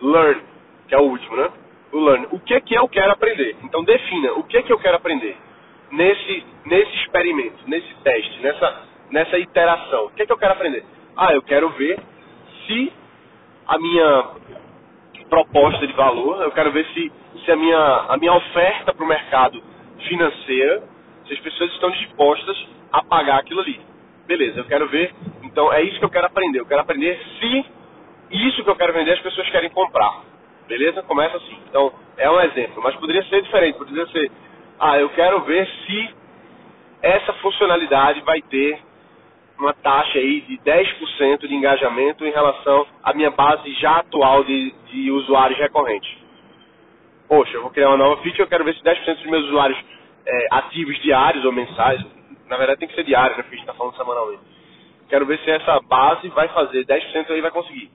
learn, 0.00 0.49
que 0.90 0.94
é 0.96 0.98
o 0.98 1.02
último, 1.02 1.36
né? 1.36 1.48
O 1.92 2.00
learn. 2.00 2.26
O 2.32 2.40
que 2.40 2.52
é 2.52 2.60
que 2.60 2.74
eu 2.74 2.88
quero 2.88 3.12
aprender? 3.12 3.56
Então 3.62 3.84
defina 3.84 4.32
o 4.32 4.42
que 4.42 4.56
é 4.56 4.62
que 4.62 4.72
eu 4.72 4.78
quero 4.78 4.96
aprender 4.96 5.36
nesse, 5.92 6.44
nesse 6.66 6.92
experimento, 6.96 7.58
nesse 7.68 7.94
teste, 8.02 8.40
nessa, 8.42 8.82
nessa 9.08 9.38
iteração. 9.38 10.06
O 10.06 10.10
que 10.10 10.22
é 10.22 10.26
que 10.26 10.32
eu 10.32 10.36
quero 10.36 10.52
aprender? 10.52 10.84
Ah, 11.16 11.32
eu 11.32 11.42
quero 11.42 11.68
ver 11.70 11.96
se 12.66 12.92
a 13.68 13.78
minha 13.78 14.30
proposta 15.28 15.86
de 15.86 15.92
valor, 15.92 16.42
eu 16.42 16.50
quero 16.50 16.72
ver 16.72 16.84
se, 16.86 17.12
se 17.44 17.52
a, 17.52 17.56
minha, 17.56 17.78
a 18.08 18.16
minha 18.16 18.32
oferta 18.34 18.92
para 18.92 19.04
o 19.04 19.08
mercado 19.08 19.62
financeira, 20.08 20.82
se 21.24 21.34
as 21.34 21.38
pessoas 21.38 21.70
estão 21.70 21.90
dispostas 21.92 22.66
a 22.90 23.00
pagar 23.04 23.38
aquilo 23.38 23.60
ali. 23.60 23.80
Beleza, 24.26 24.58
eu 24.58 24.64
quero 24.64 24.88
ver. 24.88 25.14
Então 25.44 25.72
é 25.72 25.82
isso 25.82 26.00
que 26.00 26.04
eu 26.04 26.10
quero 26.10 26.26
aprender. 26.26 26.58
Eu 26.58 26.66
quero 26.66 26.80
aprender 26.80 27.16
se 27.38 27.64
isso 28.32 28.64
que 28.64 28.70
eu 28.70 28.76
quero 28.76 28.92
vender 28.92 29.12
as 29.12 29.20
pessoas 29.20 29.48
querem 29.50 29.70
comprar. 29.70 30.29
Beleza? 30.70 31.02
Começa 31.02 31.36
assim. 31.36 31.58
Então 31.68 31.92
é 32.16 32.30
um 32.30 32.40
exemplo, 32.40 32.80
mas 32.82 32.94
poderia 32.96 33.24
ser 33.24 33.42
diferente. 33.42 33.76
Poderia 33.76 34.06
ser, 34.06 34.30
ah, 34.78 34.98
eu 34.98 35.08
quero 35.10 35.40
ver 35.42 35.68
se 35.84 36.14
essa 37.02 37.32
funcionalidade 37.34 38.20
vai 38.20 38.40
ter 38.42 38.80
uma 39.58 39.74
taxa 39.74 40.18
aí 40.18 40.40
de 40.42 40.56
10% 40.58 41.46
de 41.46 41.54
engajamento 41.54 42.24
em 42.24 42.30
relação 42.30 42.86
à 43.02 43.12
minha 43.12 43.30
base 43.30 43.70
já 43.74 43.98
atual 43.98 44.44
de, 44.44 44.72
de 44.86 45.10
usuários 45.10 45.58
recorrentes 45.58 46.20
poxa, 47.30 47.56
eu 47.56 47.62
vou 47.62 47.70
criar 47.70 47.90
uma 47.90 47.96
nova 47.96 48.20
feature, 48.22 48.40
eu 48.40 48.48
quero 48.48 48.64
ver 48.64 48.74
se 48.74 48.82
10% 48.82 49.14
dos 49.14 49.26
meus 49.26 49.44
usuários 49.44 49.78
é, 50.26 50.46
ativos 50.50 51.00
diários 51.00 51.44
ou 51.44 51.52
mensais, 51.52 52.04
na 52.48 52.56
verdade 52.56 52.80
tem 52.80 52.88
que 52.88 52.94
ser 52.96 53.04
diário, 53.04 53.36
né, 53.36 53.42
porque 53.44 53.54
a 53.54 53.58
gente 53.58 53.68
está 53.68 53.74
falando 53.78 53.96
semanalmente. 53.96 54.42
Quero 55.08 55.24
ver 55.26 55.38
se 55.38 55.48
essa 55.48 55.80
base 55.82 56.28
vai 56.30 56.48
fazer 56.48 56.84
10% 56.84 57.30
aí 57.30 57.40
vai 57.40 57.52
conseguir. 57.52 57.88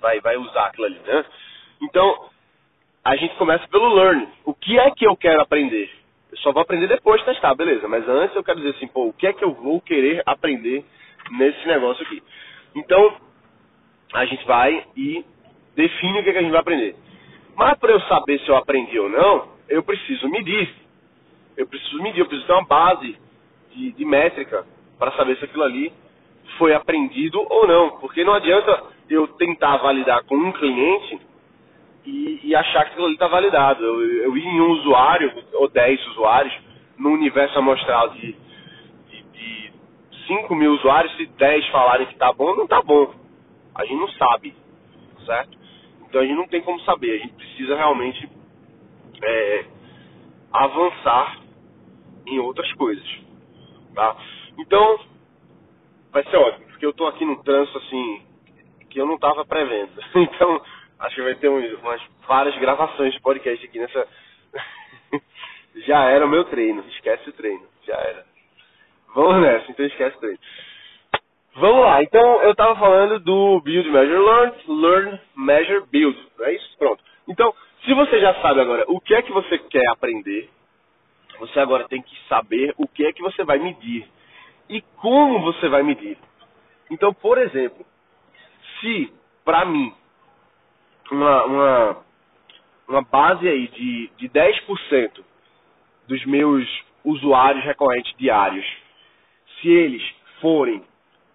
Vai, 0.00 0.20
vai 0.20 0.36
usar 0.36 0.66
aquilo 0.66 0.84
ali, 0.84 0.98
né? 0.98 1.24
Então, 1.82 2.30
a 3.04 3.16
gente 3.16 3.34
começa 3.34 3.66
pelo 3.68 3.94
learning. 3.94 4.28
O 4.44 4.54
que 4.54 4.78
é 4.78 4.90
que 4.92 5.04
eu 5.04 5.16
quero 5.16 5.40
aprender? 5.40 5.90
Eu 6.30 6.38
só 6.38 6.52
vou 6.52 6.62
aprender 6.62 6.86
depois 6.86 7.20
de 7.20 7.26
testar, 7.26 7.54
beleza. 7.54 7.88
Mas 7.88 8.08
antes 8.08 8.36
eu 8.36 8.44
quero 8.44 8.58
dizer 8.58 8.76
assim, 8.76 8.86
pô, 8.86 9.08
o 9.08 9.12
que 9.12 9.26
é 9.26 9.32
que 9.32 9.44
eu 9.44 9.52
vou 9.52 9.80
querer 9.80 10.22
aprender 10.24 10.84
nesse 11.32 11.66
negócio 11.66 12.04
aqui? 12.04 12.22
Então, 12.74 13.16
a 14.14 14.24
gente 14.24 14.44
vai 14.46 14.86
e 14.96 15.24
define 15.74 16.20
o 16.20 16.22
que, 16.22 16.30
é 16.30 16.32
que 16.32 16.38
a 16.38 16.42
gente 16.42 16.52
vai 16.52 16.60
aprender. 16.60 16.94
Mas 17.56 17.76
para 17.78 17.92
eu 17.92 18.00
saber 18.02 18.38
se 18.40 18.48
eu 18.48 18.56
aprendi 18.56 18.98
ou 18.98 19.10
não, 19.10 19.48
eu 19.68 19.82
preciso 19.82 20.28
medir. 20.28 20.72
Eu 21.56 21.66
preciso 21.66 22.00
medir, 22.02 22.20
eu 22.20 22.26
preciso 22.26 22.46
ter 22.46 22.52
uma 22.54 22.64
base 22.64 23.18
de, 23.72 23.92
de 23.92 24.04
métrica 24.04 24.64
para 24.98 25.12
saber 25.12 25.36
se 25.36 25.44
aquilo 25.44 25.64
ali 25.64 25.92
foi 26.56 26.72
aprendido 26.72 27.44
ou 27.50 27.66
não. 27.66 27.98
Porque 27.98 28.24
não 28.24 28.34
adianta 28.34 28.84
eu 29.10 29.26
tentar 29.28 29.78
validar 29.78 30.24
com 30.24 30.36
um 30.36 30.52
cliente 30.52 31.20
e, 32.04 32.40
e 32.44 32.54
achar 32.54 32.84
que 32.84 32.90
aquilo 32.92 33.06
ali 33.06 33.14
está 33.14 33.28
validado. 33.28 33.84
Eu, 33.84 34.36
ir 34.36 34.44
em 34.44 34.60
um 34.60 34.70
usuário, 34.72 35.32
ou 35.54 35.68
10 35.68 36.06
usuários, 36.08 36.54
no 36.98 37.10
universo 37.10 37.58
amostral 37.58 38.10
de, 38.10 38.36
de, 39.08 39.22
de 39.32 39.72
5 40.26 40.54
mil 40.54 40.72
usuários, 40.72 41.14
se 41.16 41.26
10 41.26 41.68
falarem 41.68 42.06
que 42.06 42.12
está 42.12 42.32
bom, 42.32 42.54
não 42.54 42.64
está 42.64 42.82
bom. 42.82 43.14
A 43.74 43.84
gente 43.84 43.98
não 43.98 44.08
sabe, 44.10 44.54
certo? 45.24 45.58
Então 46.08 46.20
a 46.20 46.24
gente 46.24 46.36
não 46.36 46.48
tem 46.48 46.60
como 46.60 46.78
saber, 46.80 47.14
a 47.14 47.18
gente 47.18 47.34
precisa 47.34 47.74
realmente 47.76 48.28
é, 49.22 49.64
avançar 50.52 51.40
em 52.26 52.38
outras 52.38 52.70
coisas. 52.74 53.06
Tá? 53.94 54.16
Então, 54.58 55.00
vai 56.10 56.22
ser 56.24 56.36
ótimo, 56.36 56.66
porque 56.66 56.84
eu 56.84 56.90
estou 56.90 57.08
aqui 57.08 57.24
no 57.24 57.42
trânsito 57.42 57.78
assim, 57.78 58.22
que 58.90 59.00
eu 59.00 59.06
não 59.06 59.14
estava 59.14 59.44
prevendo. 59.44 59.90
Então, 60.14 60.60
acho 61.02 61.16
que 61.16 61.22
vai 61.22 61.34
ter 61.34 61.48
umas 61.48 62.00
várias 62.26 62.56
gravações 62.58 63.12
de 63.12 63.20
podcast 63.20 63.64
aqui 63.64 63.78
nessa. 63.78 64.06
já 65.86 66.04
era 66.04 66.24
o 66.24 66.28
meu 66.28 66.44
treino, 66.44 66.84
esquece 66.88 67.28
o 67.28 67.32
treino, 67.32 67.66
já 67.86 67.94
era. 67.94 68.24
Vamos 69.14 69.42
nessa, 69.42 69.70
então 69.70 69.84
esquece 69.84 70.16
o 70.16 70.20
treino. 70.20 70.38
Vamos 71.54 71.84
lá, 71.84 72.02
então 72.02 72.42
eu 72.42 72.52
estava 72.52 72.76
falando 72.76 73.18
do 73.18 73.60
Build, 73.60 73.90
Measure, 73.90 74.18
Learn, 74.18 74.56
Learn, 74.68 75.20
Measure, 75.36 75.84
Build, 75.90 76.18
não 76.38 76.46
é 76.46 76.54
isso? 76.54 76.78
Pronto. 76.78 77.02
Então, 77.28 77.54
se 77.84 77.92
você 77.92 78.20
já 78.20 78.40
sabe 78.40 78.60
agora 78.60 78.84
o 78.88 79.00
que 79.00 79.14
é 79.14 79.22
que 79.22 79.32
você 79.32 79.58
quer 79.58 79.86
aprender, 79.90 80.48
você 81.38 81.60
agora 81.60 81.88
tem 81.88 82.00
que 82.00 82.16
saber 82.28 82.72
o 82.78 82.86
que 82.86 83.04
é 83.04 83.12
que 83.12 83.20
você 83.20 83.44
vai 83.44 83.58
medir 83.58 84.08
e 84.68 84.80
como 84.96 85.40
você 85.40 85.68
vai 85.68 85.82
medir. 85.82 86.16
Então, 86.90 87.12
por 87.12 87.36
exemplo, 87.36 87.84
se 88.80 89.12
para 89.44 89.64
mim 89.64 89.92
uma, 91.12 91.44
uma, 91.44 91.96
uma 92.88 93.02
base 93.02 93.46
aí 93.46 93.68
de, 93.68 94.10
de 94.16 94.28
10% 94.28 95.22
dos 96.08 96.24
meus 96.24 96.66
usuários 97.04 97.64
recorrentes 97.64 98.14
diários, 98.16 98.64
se 99.60 99.68
eles 99.68 100.02
forem 100.40 100.82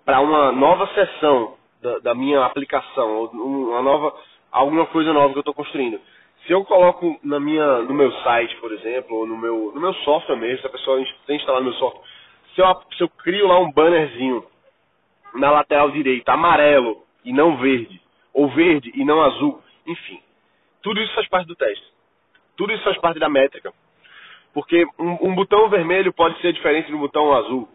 para 0.03 0.19
uma 0.19 0.51
nova 0.51 0.88
sessão 0.93 1.55
da, 1.81 2.00
da, 2.00 2.15
minha 2.15 2.43
aplicação, 2.43 3.25
uma 3.25 3.81
nova, 3.81 4.13
alguma 4.51 4.86
coisa 4.88 5.13
nova 5.13 5.31
que 5.31 5.38
eu 5.38 5.41
estou 5.41 5.53
construindo, 5.53 6.00
se 6.46 6.53
eu 6.53 6.63
coloco 6.63 7.19
na 7.24 7.39
minha, 7.39 7.79
no 7.79 7.93
meu 7.93 8.12
site, 8.24 8.55
por 8.57 8.72
exemplo, 8.72 9.17
ou 9.17 9.27
no 9.27 9.38
meu, 9.38 9.72
no 9.75 9.81
meu 9.81 9.93
software 9.96 10.38
mesmo, 10.38 10.62
se 10.62 10.67
a 10.67 10.72
pessoa 10.72 11.03
tem 11.25 11.36
instalado 11.36 11.65
meu 11.65 11.74
software, 11.74 12.03
se 12.55 12.62
eu, 12.62 12.81
se 12.98 13.03
eu 13.03 13.10
crio 13.10 13.48
lá 13.48 13.60
um 13.60 13.72
bannerzinho 13.72 14.43
na 15.36 15.51
lateral 15.51 15.91
direita, 15.91 16.34
amarelo 16.34 17.03
e 17.24 17.34
não 17.34 17.57
verde, 17.57 18.01
ou 18.34 18.48
verde 18.50 18.91
e 18.96 19.03
não 19.03 19.22
azul, 19.22 19.62
enfim, 19.88 20.22
tudo 20.84 21.01
isso 21.01 21.13
faz 21.15 21.27
parte 21.27 21.48
do 21.48 21.56
teste. 21.56 21.86
Tudo 22.56 22.74
isso 22.74 22.84
faz 22.84 22.98
parte 22.98 23.20
da 23.20 23.29
métrica. 23.29 23.74
Porque 24.53 24.86
um, 25.00 25.29
um 25.29 25.36
botão 25.36 25.70
vermelho 25.70 26.12
pode 26.12 26.39
ser 26.41 26.51
diferente 26.53 26.91
do 26.91 26.98
botão 26.98 27.34
azul. 27.34 27.70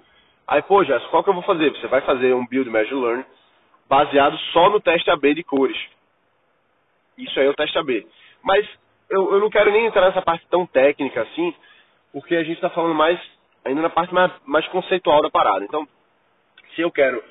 Aí, 0.47 0.61
pô, 0.63 0.85
Jéssica, 0.85 1.11
qual 1.11 1.25
que 1.25 1.31
eu 1.31 1.35
vou 1.35 1.43
fazer? 1.43 1.71
Você 1.71 1.87
vai 1.87 2.01
fazer 2.03 2.35
um 2.35 2.47
Build 2.47 2.69
Measure 2.69 3.01
Learn 3.01 3.25
baseado 3.89 4.37
só 4.53 4.69
no 4.69 4.81
teste 4.81 5.11
AB 5.11 5.35
de 5.35 5.45
cores. 5.45 5.77
Isso 7.17 7.39
aí 7.39 7.47
é 7.47 7.51
o 7.51 7.55
teste 7.55 7.79
AB. 7.79 8.07
Mas 8.43 8.69
eu, 9.09 9.33
eu 9.35 9.41
não 9.41 9.51
quero 9.51 9.71
nem 9.71 9.87
entrar 9.87 10.07
nessa 10.07 10.23
parte 10.23 10.47
tão 10.49 10.67
técnica 10.67 11.23
assim, 11.23 11.55
porque 12.13 12.35
a 12.35 12.43
gente 12.43 12.57
está 12.57 12.71
falando 12.71 12.95
mais 12.95 13.21
ainda 13.65 13.83
na 13.83 13.91
parte 13.91 14.13
mais, 14.13 14.33
mais 14.45 14.67
conceitual 14.69 15.23
da 15.23 15.31
parada. 15.31 15.65
Então, 15.65 15.87
se 16.75 16.81
eu 16.81 16.91
quero 16.91 17.23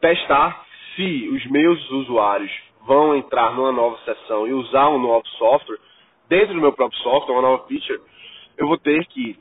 testar 0.00 0.64
se 0.96 1.28
os 1.28 1.46
meus 1.46 1.90
usuários 1.90 2.50
vão 2.86 3.16
entrar 3.16 3.54
numa 3.54 3.72
nova 3.72 3.98
sessão 4.04 4.46
e 4.46 4.52
usar 4.52 4.88
um 4.90 4.98
novo 4.98 5.26
software, 5.28 5.78
dentro 6.28 6.54
do 6.54 6.60
meu 6.60 6.72
próprio 6.72 6.98
software, 7.00 7.34
uma 7.34 7.42
nova 7.42 7.66
feature, 7.66 8.00
eu 8.56 8.66
vou 8.66 8.78
ter 8.78 9.04
que 9.06 9.38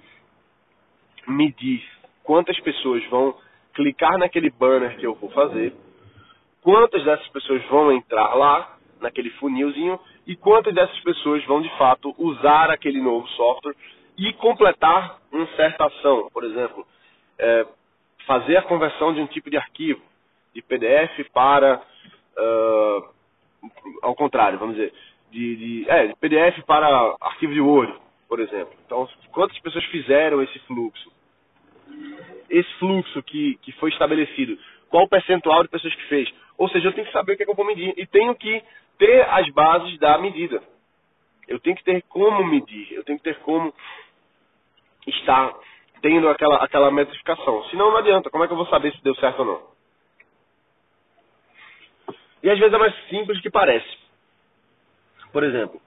medir 1.27 1.83
quantas 2.23 2.59
pessoas 2.59 3.03
vão 3.09 3.35
clicar 3.73 4.17
naquele 4.17 4.49
banner 4.49 4.97
que 4.97 5.05
eu 5.05 5.15
vou 5.15 5.29
fazer, 5.31 5.73
quantas 6.61 7.03
dessas 7.03 7.27
pessoas 7.29 7.63
vão 7.65 7.91
entrar 7.91 8.33
lá, 8.35 8.77
naquele 8.99 9.29
funilzinho, 9.31 9.99
e 10.25 10.35
quantas 10.35 10.73
dessas 10.73 10.99
pessoas 11.01 11.43
vão 11.45 11.61
de 11.61 11.69
fato 11.77 12.15
usar 12.17 12.71
aquele 12.71 13.01
novo 13.01 13.27
software 13.29 13.75
e 14.17 14.31
completar 14.33 15.19
uma 15.31 15.47
certa 15.55 15.85
ação. 15.85 16.29
Por 16.31 16.43
exemplo, 16.45 16.85
é, 17.37 17.65
fazer 18.25 18.55
a 18.57 18.61
conversão 18.61 19.13
de 19.13 19.19
um 19.19 19.27
tipo 19.27 19.49
de 19.49 19.57
arquivo, 19.57 20.01
de 20.53 20.61
PDF 20.61 21.29
para. 21.33 21.81
Uh, 22.35 23.12
ao 24.01 24.15
contrário, 24.15 24.59
vamos 24.59 24.75
dizer, 24.75 24.93
de, 25.31 25.55
de, 25.55 25.89
é, 25.89 26.07
de 26.07 26.15
PDF 26.15 26.63
para 26.65 27.15
arquivo 27.21 27.53
de 27.53 27.61
Word, 27.61 27.93
por 28.27 28.39
exemplo. 28.39 28.73
Então, 28.85 29.07
quantas 29.31 29.57
pessoas 29.59 29.83
fizeram 29.85 30.41
esse 30.41 30.59
fluxo? 30.59 31.11
Esse 32.49 32.71
fluxo 32.75 33.21
que, 33.23 33.55
que 33.61 33.71
foi 33.73 33.89
estabelecido, 33.89 34.57
qual 34.89 35.05
o 35.05 35.09
percentual 35.09 35.63
de 35.63 35.69
pessoas 35.69 35.95
que 35.95 36.03
fez? 36.03 36.31
Ou 36.57 36.69
seja, 36.69 36.87
eu 36.87 36.93
tenho 36.93 37.07
que 37.07 37.13
saber 37.13 37.33
o 37.33 37.37
que, 37.37 37.43
é 37.43 37.45
que 37.45 37.51
eu 37.51 37.55
vou 37.55 37.65
medir 37.65 37.93
e 37.97 38.05
tenho 38.05 38.35
que 38.35 38.63
ter 38.97 39.21
as 39.29 39.49
bases 39.49 39.97
da 39.97 40.17
medida. 40.17 40.61
Eu 41.47 41.59
tenho 41.59 41.75
que 41.75 41.83
ter 41.83 42.01
como 42.03 42.45
medir, 42.45 42.91
eu 42.93 43.03
tenho 43.03 43.17
que 43.17 43.23
ter 43.23 43.39
como 43.39 43.73
estar 45.07 45.53
tendo 46.01 46.29
aquela, 46.29 46.57
aquela 46.57 46.91
metrificação. 46.91 47.63
Senão 47.65 47.91
não 47.91 47.97
adianta, 47.97 48.29
como 48.29 48.43
é 48.43 48.47
que 48.47 48.53
eu 48.53 48.57
vou 48.57 48.67
saber 48.67 48.93
se 48.93 49.03
deu 49.03 49.15
certo 49.15 49.39
ou 49.39 49.45
não? 49.45 49.72
E 52.43 52.49
às 52.49 52.59
vezes 52.59 52.73
é 52.73 52.77
mais 52.77 52.93
simples 53.07 53.37
do 53.37 53.41
que 53.41 53.49
parece. 53.49 53.97
Por 55.31 55.43
exemplo, 55.43 55.81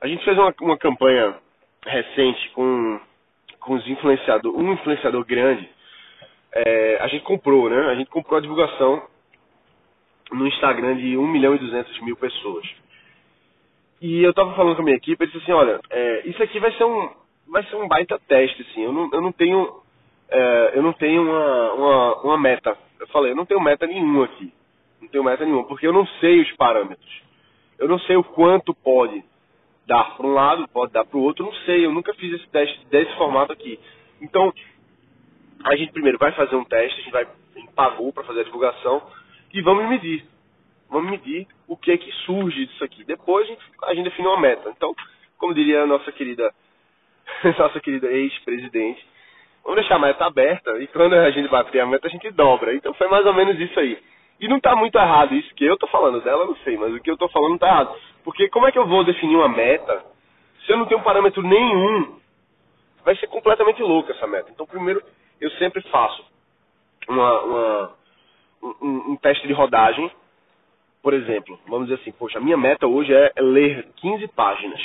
a 0.00 0.08
gente 0.08 0.24
fez 0.24 0.36
uma, 0.36 0.52
uma 0.62 0.78
campanha 0.78 1.36
recente 1.84 2.50
com, 2.50 2.98
com 3.60 3.74
os 3.74 3.86
influenciador, 3.86 4.56
um 4.56 4.72
influenciador 4.72 5.24
grande. 5.24 5.68
É, 6.52 6.98
a 7.00 7.08
gente 7.08 7.22
comprou, 7.22 7.68
né? 7.68 7.78
A 7.90 7.94
gente 7.94 8.08
comprou 8.08 8.38
a 8.38 8.40
divulgação 8.40 9.06
no 10.32 10.46
Instagram 10.46 10.96
de 10.96 11.16
1 11.16 11.26
milhão 11.26 11.54
e 11.54 11.58
200 11.58 12.00
mil 12.00 12.16
pessoas. 12.16 12.66
E 14.00 14.22
eu 14.22 14.32
tava 14.32 14.54
falando 14.54 14.76
com 14.76 14.82
a 14.82 14.84
minha 14.84 14.96
equipe, 14.96 15.22
ele 15.22 15.30
disse 15.30 15.44
assim, 15.44 15.52
olha, 15.52 15.80
é, 15.90 16.28
isso 16.28 16.42
aqui 16.42 16.58
vai 16.58 16.72
ser 16.72 16.84
um 16.84 17.10
vai 17.48 17.62
ser 17.64 17.76
um 17.76 17.86
baita 17.86 18.18
teste, 18.26 18.62
assim. 18.62 18.82
Eu 18.82 18.92
não, 18.92 19.10
eu 19.12 19.20
não 19.20 19.30
tenho 19.30 19.82
é, 20.28 20.72
eu 20.74 20.82
não 20.82 20.92
tenho 20.92 21.22
uma, 21.22 21.72
uma, 21.74 22.14
uma 22.22 22.38
meta. 22.38 22.76
Eu 22.98 23.06
falei, 23.08 23.32
eu 23.32 23.36
não 23.36 23.46
tenho 23.46 23.60
meta 23.60 23.86
nenhuma 23.86 24.24
aqui. 24.24 24.52
Não 25.00 25.08
tenho 25.08 25.24
meta 25.24 25.44
nenhuma, 25.44 25.66
porque 25.66 25.86
eu 25.86 25.92
não 25.92 26.06
sei 26.20 26.40
os 26.40 26.52
parâmetros. 26.52 27.22
Eu 27.78 27.88
não 27.88 27.98
sei 28.00 28.16
o 28.16 28.24
quanto 28.24 28.74
pode 28.74 29.22
dar 29.86 30.16
para 30.16 30.26
um 30.26 30.32
lado, 30.32 30.66
pode 30.68 30.92
dar 30.92 31.04
para 31.04 31.18
o 31.18 31.22
outro, 31.22 31.44
não 31.44 31.52
sei. 31.64 31.84
Eu 31.84 31.92
nunca 31.92 32.14
fiz 32.14 32.32
esse 32.32 32.48
teste 32.48 32.86
desse 32.86 33.14
formato 33.16 33.52
aqui. 33.52 33.78
Então, 34.20 34.52
a 35.64 35.76
gente 35.76 35.92
primeiro 35.92 36.18
vai 36.18 36.32
fazer 36.32 36.56
um 36.56 36.64
teste, 36.64 37.00
a 37.00 37.02
gente 37.02 37.12
vai 37.12 37.26
a 37.56 37.58
gente 37.58 37.72
pagou 37.72 38.12
para 38.12 38.24
fazer 38.24 38.40
a 38.40 38.44
divulgação 38.44 39.02
e 39.52 39.62
vamos 39.62 39.88
medir. 39.88 40.24
Vamos 40.88 41.10
medir 41.10 41.46
o 41.66 41.76
que 41.76 41.90
é 41.90 41.96
que 41.96 42.12
surge 42.24 42.66
disso 42.66 42.84
aqui. 42.84 43.02
Depois 43.04 43.46
a 43.46 43.50
gente, 43.50 43.62
a 43.84 43.94
gente 43.94 44.04
define 44.04 44.28
uma 44.28 44.40
meta. 44.40 44.70
Então, 44.76 44.94
como 45.38 45.54
diria 45.54 45.82
a 45.82 45.86
nossa 45.86 46.12
querida, 46.12 46.52
nossa 47.58 47.80
querida 47.80 48.06
ex-presidente, 48.08 49.04
vamos 49.64 49.80
deixar 49.80 49.96
a 49.96 50.00
meta 50.00 50.26
aberta 50.26 50.78
e 50.78 50.86
quando 50.88 51.14
a 51.14 51.30
gente 51.30 51.48
bater 51.48 51.80
a 51.80 51.86
meta 51.86 52.06
a 52.06 52.10
gente 52.10 52.30
dobra. 52.30 52.74
Então 52.74 52.92
foi 52.94 53.08
mais 53.08 53.24
ou 53.26 53.34
menos 53.34 53.58
isso 53.58 53.78
aí. 53.80 53.98
E 54.38 54.48
não 54.48 54.58
está 54.58 54.76
muito 54.76 54.96
errado 54.96 55.34
isso 55.34 55.54
que 55.54 55.64
eu 55.64 55.74
estou 55.74 55.88
falando, 55.88 56.20
dela 56.20 56.44
não 56.44 56.56
sei, 56.56 56.76
mas 56.76 56.94
o 56.94 57.00
que 57.00 57.10
eu 57.10 57.14
estou 57.14 57.28
falando 57.30 57.54
está 57.54 57.68
errado. 57.68 57.96
Porque 58.22 58.48
como 58.48 58.66
é 58.66 58.72
que 58.72 58.78
eu 58.78 58.86
vou 58.86 59.04
definir 59.04 59.36
uma 59.36 59.48
meta 59.48 60.04
se 60.64 60.72
eu 60.72 60.76
não 60.76 60.86
tenho 60.86 61.02
parâmetro 61.02 61.42
nenhum? 61.42 62.18
Vai 63.04 63.16
ser 63.16 63.28
completamente 63.28 63.80
louca 63.82 64.12
essa 64.12 64.26
meta. 64.26 64.50
Então 64.50 64.66
primeiro 64.66 65.02
eu 65.40 65.50
sempre 65.52 65.80
faço 65.82 66.24
uma, 67.08 67.40
uma 67.42 67.92
um, 68.62 69.12
um, 69.12 69.16
teste 69.16 69.46
de 69.46 69.52
rodagem. 69.52 70.10
Por 71.02 71.14
exemplo, 71.14 71.58
vamos 71.68 71.88
dizer 71.88 72.00
assim, 72.00 72.12
poxa, 72.12 72.38
a 72.38 72.42
minha 72.42 72.56
meta 72.56 72.86
hoje 72.86 73.14
é 73.14 73.32
ler 73.38 73.88
15 73.96 74.26
páginas 74.28 74.80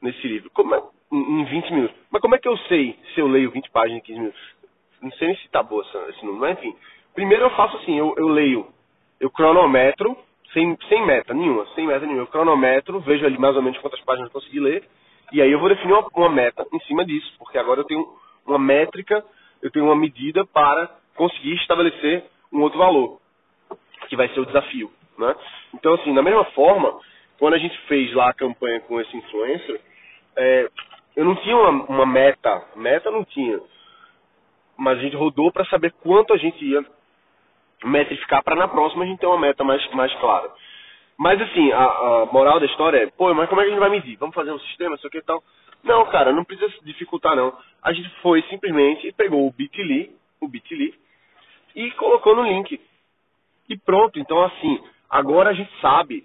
nesse 0.00 0.26
livro. 0.26 0.48
Como 0.50 0.74
é, 0.74 0.82
em 1.12 1.44
20 1.44 1.72
minutos. 1.72 1.96
Mas 2.10 2.22
como 2.22 2.34
é 2.34 2.38
que 2.38 2.48
eu 2.48 2.56
sei 2.68 2.96
se 3.14 3.20
eu 3.20 3.26
leio 3.26 3.50
20 3.50 3.70
páginas 3.70 3.98
em 3.98 4.04
15 4.04 4.20
minutos? 4.20 4.40
Não 5.02 5.10
sei 5.12 5.28
nem 5.28 5.36
se 5.36 5.48
tá 5.48 5.62
boa 5.62 5.84
esse 6.08 6.24
número, 6.24 6.40
mas 6.40 6.58
enfim. 6.58 6.74
Primeiro 7.18 7.46
eu 7.46 7.50
faço 7.50 7.76
assim, 7.78 7.98
eu, 7.98 8.14
eu 8.16 8.28
leio, 8.28 8.68
eu 9.18 9.28
cronometro, 9.28 10.16
sem, 10.52 10.78
sem 10.88 11.04
meta 11.04 11.34
nenhuma, 11.34 11.66
sem 11.74 11.84
meta 11.84 12.06
nenhuma. 12.06 12.22
Eu 12.22 12.28
cronometro, 12.28 13.00
vejo 13.00 13.26
ali 13.26 13.36
mais 13.36 13.56
ou 13.56 13.62
menos 13.62 13.76
quantas 13.80 14.00
páginas 14.02 14.28
eu 14.28 14.32
consegui 14.32 14.60
ler, 14.60 14.84
e 15.32 15.42
aí 15.42 15.50
eu 15.50 15.58
vou 15.58 15.68
definir 15.68 15.94
uma, 15.94 16.06
uma 16.14 16.28
meta 16.28 16.64
em 16.72 16.78
cima 16.82 17.04
disso, 17.04 17.34
porque 17.36 17.58
agora 17.58 17.80
eu 17.80 17.84
tenho 17.84 18.06
uma 18.46 18.56
métrica, 18.56 19.24
eu 19.60 19.68
tenho 19.68 19.86
uma 19.86 19.96
medida 19.96 20.46
para 20.46 20.96
conseguir 21.16 21.54
estabelecer 21.54 22.22
um 22.52 22.60
outro 22.60 22.78
valor, 22.78 23.18
que 24.08 24.14
vai 24.14 24.28
ser 24.28 24.38
o 24.38 24.46
desafio. 24.46 24.88
Né? 25.18 25.34
Então, 25.74 25.94
assim, 25.94 26.14
da 26.14 26.22
mesma 26.22 26.44
forma, 26.44 27.00
quando 27.36 27.54
a 27.54 27.58
gente 27.58 27.76
fez 27.88 28.14
lá 28.14 28.30
a 28.30 28.34
campanha 28.34 28.78
com 28.82 29.00
esse 29.00 29.16
influencer, 29.16 29.80
é, 30.36 30.70
eu 31.16 31.24
não 31.24 31.34
tinha 31.34 31.56
uma, 31.56 31.84
uma 31.86 32.06
meta, 32.06 32.64
meta 32.76 33.10
não 33.10 33.24
tinha, 33.24 33.58
mas 34.76 34.98
a 34.98 35.02
gente 35.02 35.16
rodou 35.16 35.50
para 35.50 35.64
saber 35.64 35.92
quanto 36.00 36.32
a 36.32 36.36
gente 36.36 36.64
ia 36.64 36.80
metrificar 37.84 38.42
para 38.42 38.56
na 38.56 38.68
próxima 38.68 39.04
a 39.04 39.06
gente 39.06 39.20
ter 39.20 39.26
uma 39.26 39.38
meta 39.38 39.64
mais, 39.64 39.86
mais 39.92 40.12
clara. 40.14 40.50
Mas 41.16 41.40
assim, 41.40 41.72
a, 41.72 41.84
a, 41.84 42.28
moral 42.32 42.60
da 42.60 42.66
história 42.66 42.98
é, 42.98 43.06
pô, 43.06 43.32
mas 43.34 43.48
como 43.48 43.60
é 43.60 43.64
que 43.64 43.70
a 43.70 43.72
gente 43.72 43.80
vai 43.80 43.90
medir? 43.90 44.16
Vamos 44.16 44.34
fazer 44.34 44.52
um 44.52 44.58
sistema, 44.60 44.96
sei 44.98 45.08
o 45.08 45.10
que 45.10 45.22
tal. 45.22 45.42
Não, 45.82 46.06
cara, 46.06 46.32
não 46.32 46.44
precisa 46.44 46.70
se 46.70 46.84
dificultar 46.84 47.36
não. 47.36 47.56
A 47.82 47.92
gente 47.92 48.08
foi 48.20 48.42
simplesmente 48.42 49.12
pegou 49.12 49.46
o 49.46 49.52
Bitly, 49.52 50.14
o 50.40 50.48
Bitly, 50.48 50.94
e 51.74 51.90
colocou 51.92 52.34
no 52.36 52.42
link. 52.42 52.80
E 53.68 53.76
pronto, 53.76 54.18
então 54.18 54.42
assim, 54.44 54.80
agora 55.10 55.50
a 55.50 55.54
gente 55.54 55.70
sabe 55.80 56.24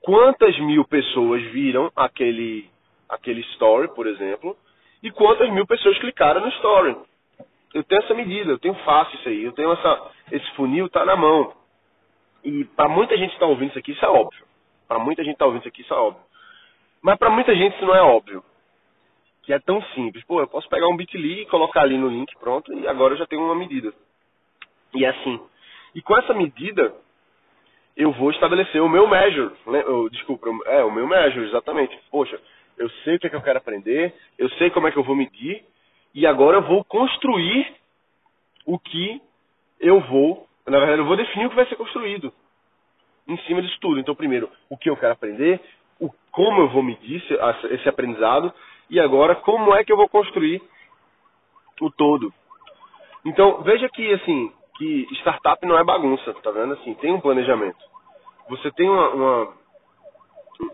quantas 0.00 0.58
mil 0.60 0.84
pessoas 0.84 1.42
viram 1.52 1.90
aquele, 1.94 2.68
aquele 3.08 3.40
story, 3.52 3.88
por 3.94 4.06
exemplo, 4.06 4.56
e 5.02 5.10
quantas 5.10 5.50
mil 5.50 5.66
pessoas 5.66 5.98
clicaram 5.98 6.40
no 6.40 6.48
story 6.48 6.96
eu 7.74 7.82
tenho 7.84 8.02
essa 8.02 8.14
medida, 8.14 8.50
eu 8.50 8.58
tenho 8.58 8.74
fácil 8.84 9.18
isso 9.18 9.28
aí, 9.28 9.42
eu 9.44 9.52
tenho 9.52 9.72
essa, 9.72 10.10
esse 10.30 10.50
funil 10.52 10.88
tá 10.88 11.04
na 11.04 11.16
mão. 11.16 11.54
E 12.44 12.64
para 12.64 12.88
muita 12.88 13.16
gente 13.16 13.30
que 13.30 13.36
está 13.36 13.46
ouvindo 13.46 13.70
isso 13.70 13.78
aqui, 13.78 13.92
isso 13.92 14.04
é 14.04 14.08
óbvio. 14.08 14.44
Para 14.88 14.98
muita 14.98 15.22
gente 15.22 15.32
que 15.32 15.36
está 15.36 15.46
ouvindo 15.46 15.62
isso 15.62 15.68
aqui, 15.68 15.82
isso 15.82 15.94
é 15.94 15.96
óbvio. 15.96 16.22
Mas 17.00 17.18
para 17.18 17.30
muita 17.30 17.54
gente 17.54 17.74
isso 17.76 17.86
não 17.86 17.94
é 17.94 18.02
óbvio. 18.02 18.44
Que 19.42 19.52
é 19.52 19.58
tão 19.58 19.82
simples. 19.94 20.24
Pô, 20.24 20.40
eu 20.40 20.46
posso 20.46 20.68
pegar 20.68 20.88
um 20.88 20.96
bit.ly 20.96 21.42
e 21.42 21.46
colocar 21.46 21.82
ali 21.82 21.96
no 21.96 22.08
link, 22.08 22.32
pronto, 22.38 22.72
e 22.72 22.86
agora 22.86 23.14
eu 23.14 23.18
já 23.18 23.26
tenho 23.26 23.42
uma 23.42 23.54
medida. 23.54 23.92
E 24.94 25.04
é 25.04 25.08
assim. 25.08 25.40
E 25.94 26.02
com 26.02 26.16
essa 26.16 26.34
medida, 26.34 26.94
eu 27.96 28.12
vou 28.12 28.30
estabelecer 28.30 28.82
o 28.82 28.88
meu 28.88 29.08
measure. 29.08 29.54
Né? 29.66 29.82
Eu, 29.84 30.08
desculpa, 30.10 30.48
é 30.66 30.84
o 30.84 30.90
meu 30.90 31.06
measure, 31.06 31.46
exatamente. 31.46 31.98
Poxa, 32.10 32.38
eu 32.78 32.88
sei 33.04 33.16
o 33.16 33.18
que, 33.20 33.26
é 33.26 33.30
que 33.30 33.36
eu 33.36 33.42
quero 33.42 33.58
aprender, 33.58 34.14
eu 34.38 34.48
sei 34.50 34.70
como 34.70 34.88
é 34.88 34.92
que 34.92 34.98
eu 34.98 35.04
vou 35.04 35.14
medir, 35.16 35.64
e 36.14 36.26
agora 36.26 36.58
eu 36.58 36.62
vou 36.62 36.84
construir 36.84 37.74
o 38.66 38.78
que 38.78 39.20
eu 39.80 40.00
vou, 40.00 40.46
na 40.66 40.78
verdade, 40.78 41.00
eu 41.00 41.06
vou 41.06 41.16
definir 41.16 41.46
o 41.46 41.50
que 41.50 41.56
vai 41.56 41.66
ser 41.66 41.76
construído 41.76 42.32
em 43.26 43.36
cima 43.38 43.62
disso 43.62 43.78
tudo. 43.80 43.98
Então, 43.98 44.14
primeiro, 44.14 44.50
o 44.68 44.76
que 44.76 44.90
eu 44.90 44.96
quero 44.96 45.12
aprender, 45.12 45.60
o, 46.00 46.10
como 46.30 46.60
eu 46.60 46.68
vou 46.68 46.82
medir 46.82 47.22
esse, 47.70 47.88
aprendizado, 47.88 48.52
e 48.90 49.00
agora, 49.00 49.34
como 49.34 49.74
é 49.74 49.84
que 49.84 49.92
eu 49.92 49.96
vou 49.96 50.08
construir 50.08 50.62
o 51.80 51.90
todo. 51.90 52.32
Então, 53.24 53.62
veja 53.62 53.88
que, 53.88 54.12
assim, 54.12 54.52
que 54.76 55.06
startup 55.20 55.64
não 55.66 55.78
é 55.78 55.84
bagunça, 55.84 56.32
tá 56.34 56.50
vendo? 56.50 56.74
Assim, 56.74 56.94
tem 56.94 57.12
um 57.12 57.20
planejamento. 57.20 57.78
Você 58.48 58.70
tem 58.72 58.88
uma, 58.88 59.08
uma 59.10 59.62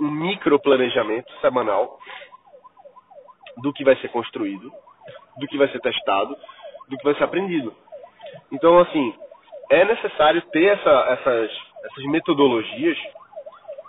um 0.00 0.10
micro 0.10 0.58
planejamento 0.58 1.32
semanal 1.40 1.98
do 3.58 3.72
que 3.72 3.84
vai 3.84 3.96
ser 3.96 4.08
construído, 4.08 4.72
do 5.38 5.46
que 5.46 5.58
vai 5.58 5.68
ser 5.68 5.80
testado, 5.80 6.36
do 6.88 6.96
que 6.96 7.04
vai 7.04 7.14
ser 7.14 7.24
aprendido. 7.24 7.74
Então, 8.52 8.78
assim, 8.78 9.14
é 9.70 9.84
necessário 9.84 10.42
ter 10.50 10.78
essa, 10.78 10.90
essas, 11.10 11.50
essas 11.84 12.04
metodologias. 12.06 12.98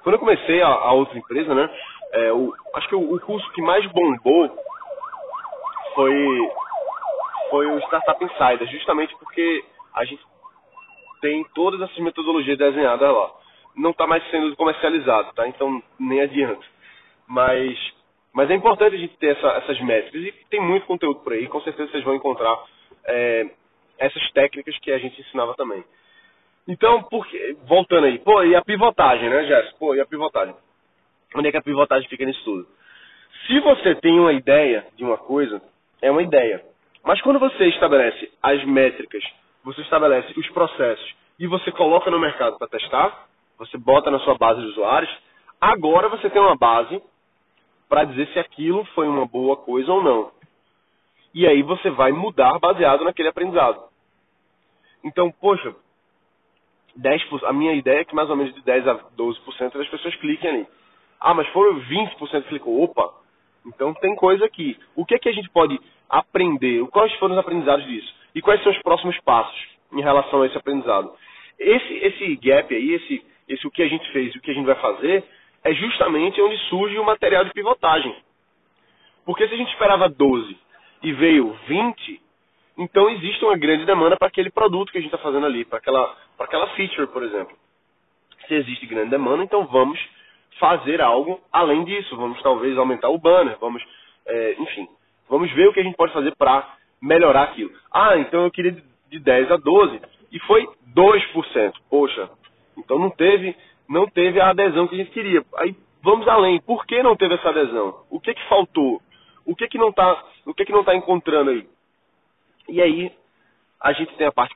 Quando 0.03 0.15
eu 0.15 0.19
comecei 0.19 0.61
a, 0.61 0.67
a 0.67 0.91
outra 0.93 1.17
empresa, 1.17 1.53
né, 1.53 1.69
é, 2.13 2.31
o, 2.31 2.53
acho 2.75 2.87
que 2.89 2.95
o, 2.95 3.15
o 3.15 3.19
curso 3.19 3.51
que 3.51 3.61
mais 3.61 3.85
bombou 3.91 4.49
foi, 5.95 6.51
foi 7.49 7.65
o 7.67 7.79
Startup 7.79 8.23
Insider, 8.23 8.67
justamente 8.67 9.15
porque 9.17 9.63
a 9.93 10.05
gente 10.05 10.23
tem 11.21 11.43
todas 11.53 11.81
essas 11.81 11.97
metodologias 11.99 12.57
desenhadas 12.57 13.13
lá. 13.13 13.31
Não 13.75 13.91
está 13.91 14.07
mais 14.07 14.27
sendo 14.29 14.55
comercializado, 14.55 15.33
tá? 15.33 15.47
Então 15.47 15.81
nem 15.99 16.21
adianta. 16.21 16.65
Mas, 17.27 17.77
mas 18.33 18.49
é 18.49 18.55
importante 18.55 18.95
a 18.95 18.99
gente 18.99 19.17
ter 19.17 19.37
essa, 19.37 19.47
essas 19.57 19.79
métricas 19.81 20.21
e 20.21 20.31
tem 20.49 20.61
muito 20.61 20.85
conteúdo 20.85 21.19
por 21.21 21.33
aí. 21.33 21.47
Com 21.47 21.61
certeza 21.61 21.91
vocês 21.91 22.03
vão 22.03 22.15
encontrar 22.15 22.57
é, 23.05 23.47
essas 23.97 24.31
técnicas 24.31 24.77
que 24.79 24.91
a 24.91 24.97
gente 24.97 25.19
ensinava 25.21 25.55
também. 25.55 25.83
Então, 26.67 27.03
porque, 27.03 27.57
voltando 27.65 28.05
aí, 28.05 28.19
pô, 28.19 28.43
e 28.43 28.55
a 28.55 28.61
pivotagem, 28.61 29.29
né, 29.29 29.45
Jéssica? 29.45 29.75
Pô, 29.79 29.95
e 29.95 30.01
a 30.01 30.05
pivotagem? 30.05 30.55
Onde 31.35 31.47
é 31.47 31.51
que 31.51 31.57
a 31.57 31.61
pivotagem 31.61 32.07
fica 32.07 32.25
nisso 32.25 32.43
tudo? 32.43 32.67
Se 33.47 33.59
você 33.59 33.95
tem 33.95 34.19
uma 34.19 34.33
ideia 34.33 34.85
de 34.95 35.03
uma 35.03 35.17
coisa, 35.17 35.61
é 36.01 36.11
uma 36.11 36.21
ideia. 36.21 36.63
Mas 37.03 37.21
quando 37.21 37.39
você 37.39 37.65
estabelece 37.65 38.31
as 38.41 38.63
métricas 38.65 39.23
você 39.63 39.81
estabelece 39.81 40.33
os 40.37 40.49
processos 40.49 41.15
e 41.37 41.47
você 41.47 41.71
coloca 41.71 42.09
no 42.09 42.19
mercado 42.19 42.57
para 42.57 42.67
testar, 42.67 43.27
você 43.57 43.77
bota 43.77 44.09
na 44.09 44.19
sua 44.19 44.37
base 44.37 44.61
de 44.61 44.67
usuários, 44.67 45.11
agora 45.59 46.09
você 46.09 46.29
tem 46.29 46.41
uma 46.41 46.55
base 46.55 47.01
para 47.89 48.03
dizer 48.03 48.27
se 48.31 48.39
aquilo 48.39 48.85
foi 48.93 49.07
uma 49.07 49.25
boa 49.25 49.57
coisa 49.57 49.91
ou 49.91 50.03
não. 50.03 50.31
E 51.33 51.47
aí 51.47 51.63
você 51.63 51.89
vai 51.89 52.11
mudar 52.11 52.57
baseado 52.59 53.03
naquele 53.03 53.29
aprendizado. 53.29 53.83
Então, 55.03 55.31
poxa, 55.31 55.75
10%, 56.97 57.43
a 57.45 57.53
minha 57.53 57.73
ideia 57.73 58.01
é 58.01 58.05
que 58.05 58.15
mais 58.15 58.29
ou 58.29 58.35
menos 58.35 58.53
de 58.53 58.61
10 58.61 58.87
a 58.87 58.95
12% 59.17 59.77
das 59.77 59.87
pessoas 59.87 60.15
cliquem 60.17 60.49
ali. 60.49 60.67
Ah, 61.19 61.33
mas 61.33 61.47
foram 61.49 61.79
20% 61.81 62.17
que 62.43 62.49
clicou. 62.49 62.83
Opa, 62.83 63.11
então 63.65 63.93
tem 63.95 64.15
coisa 64.15 64.45
aqui. 64.45 64.77
O 64.95 65.05
que 65.05 65.15
é 65.15 65.19
que 65.19 65.29
a 65.29 65.33
gente 65.33 65.49
pode 65.49 65.79
aprender? 66.09 66.85
Quais 66.87 67.13
foram 67.15 67.33
os 67.33 67.39
aprendizados 67.39 67.85
disso? 67.85 68.13
E 68.35 68.41
quais 68.41 68.61
são 68.63 68.71
os 68.71 68.81
próximos 68.81 69.19
passos 69.21 69.67
em 69.91 70.01
relação 70.01 70.41
a 70.41 70.47
esse 70.47 70.57
aprendizado? 70.57 71.11
Esse, 71.57 71.93
esse 71.93 72.35
gap 72.37 72.73
aí, 72.73 72.93
esse, 72.93 73.25
esse 73.47 73.67
o 73.67 73.71
que 73.71 73.83
a 73.83 73.87
gente 73.87 74.09
fez 74.11 74.33
e 74.33 74.37
o 74.37 74.41
que 74.41 74.51
a 74.51 74.53
gente 74.53 74.65
vai 74.65 74.75
fazer, 74.75 75.23
é 75.69 75.73
justamente 75.75 76.41
onde 76.41 76.57
surge 76.69 76.97
o 76.97 77.05
material 77.05 77.45
de 77.45 77.51
pivotagem. 77.51 78.15
Porque 79.23 79.47
se 79.47 79.53
a 79.53 79.57
gente 79.57 79.71
esperava 79.71 80.09
12 80.09 80.57
e 81.03 81.13
veio 81.13 81.55
20, 81.67 82.21
então 82.75 83.07
existe 83.09 83.45
uma 83.45 83.55
grande 83.55 83.85
demanda 83.85 84.17
para 84.17 84.27
aquele 84.27 84.49
produto 84.49 84.91
que 84.91 84.97
a 84.97 85.01
gente 85.01 85.13
está 85.13 85.23
fazendo 85.23 85.45
ali, 85.45 85.63
para 85.63 85.77
aquela, 85.77 86.17
aquela 86.39 86.67
feature, 86.69 87.05
por 87.07 87.21
exemplo. 87.21 87.55
Se 88.47 88.55
existe 88.55 88.87
grande 88.87 89.11
demanda, 89.11 89.43
então 89.43 89.67
vamos 89.67 89.99
fazer 90.59 91.01
algo 91.01 91.39
além 91.51 91.83
disso. 91.83 92.17
Vamos 92.17 92.41
talvez 92.41 92.75
aumentar 92.75 93.09
o 93.09 93.19
banner, 93.19 93.55
vamos, 93.59 93.83
é, 94.25 94.55
enfim, 94.57 94.87
vamos 95.29 95.51
ver 95.51 95.67
o 95.67 95.73
que 95.73 95.81
a 95.81 95.83
gente 95.83 95.95
pode 95.95 96.13
fazer 96.13 96.35
para 96.35 96.77
melhorar 96.99 97.43
aquilo. 97.43 97.71
Ah, 97.91 98.17
então 98.17 98.43
eu 98.43 98.51
queria 98.51 98.75
de 99.07 99.19
10 99.19 99.51
a 99.51 99.57
12 99.57 100.01
e 100.31 100.39
foi 100.39 100.67
2%. 100.95 101.73
Poxa, 101.91 102.27
então 102.75 102.97
não 102.97 103.11
teve, 103.11 103.55
não 103.89 104.07
teve 104.07 104.39
a 104.39 104.49
adesão 104.49 104.87
que 104.87 104.95
a 104.95 104.97
gente 104.99 105.11
queria. 105.11 105.43
Aí 105.57 105.75
vamos 106.03 106.27
além. 106.27 106.61
Por 106.61 106.85
que 106.85 107.01
não 107.01 107.15
teve 107.15 107.33
essa 107.33 107.49
adesão? 107.49 108.03
O 108.09 108.19
que 108.19 108.33
que 108.33 108.47
faltou? 108.47 109.01
O 109.45 109.55
que 109.55 109.67
que 109.67 109.79
não 109.79 109.89
está, 109.89 110.23
o 110.45 110.53
que 110.53 110.63
que 110.63 110.71
não 110.71 110.83
tá 110.83 110.95
encontrando 110.95 111.49
aí? 111.49 111.67
E 112.67 112.81
aí 112.81 113.11
a 113.81 113.93
gente 113.93 114.13
tem 114.15 114.27
a 114.27 114.31
parte 114.31 114.55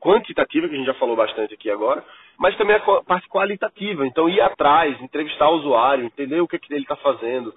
quantitativa 0.00 0.68
que 0.68 0.74
a 0.74 0.78
gente 0.78 0.86
já 0.86 0.94
falou 0.94 1.16
bastante 1.16 1.52
aqui 1.52 1.70
agora, 1.70 2.04
mas 2.38 2.56
também 2.56 2.76
a 2.76 2.80
parte 3.02 3.28
qualitativa. 3.28 4.06
Então 4.06 4.28
ir 4.28 4.40
atrás, 4.40 4.98
entrevistar 5.02 5.50
o 5.50 5.56
usuário, 5.56 6.06
entender 6.06 6.40
o 6.40 6.48
que 6.48 6.58
que 6.58 6.72
ele 6.72 6.82
está 6.82 6.96
fazendo, 6.96 7.52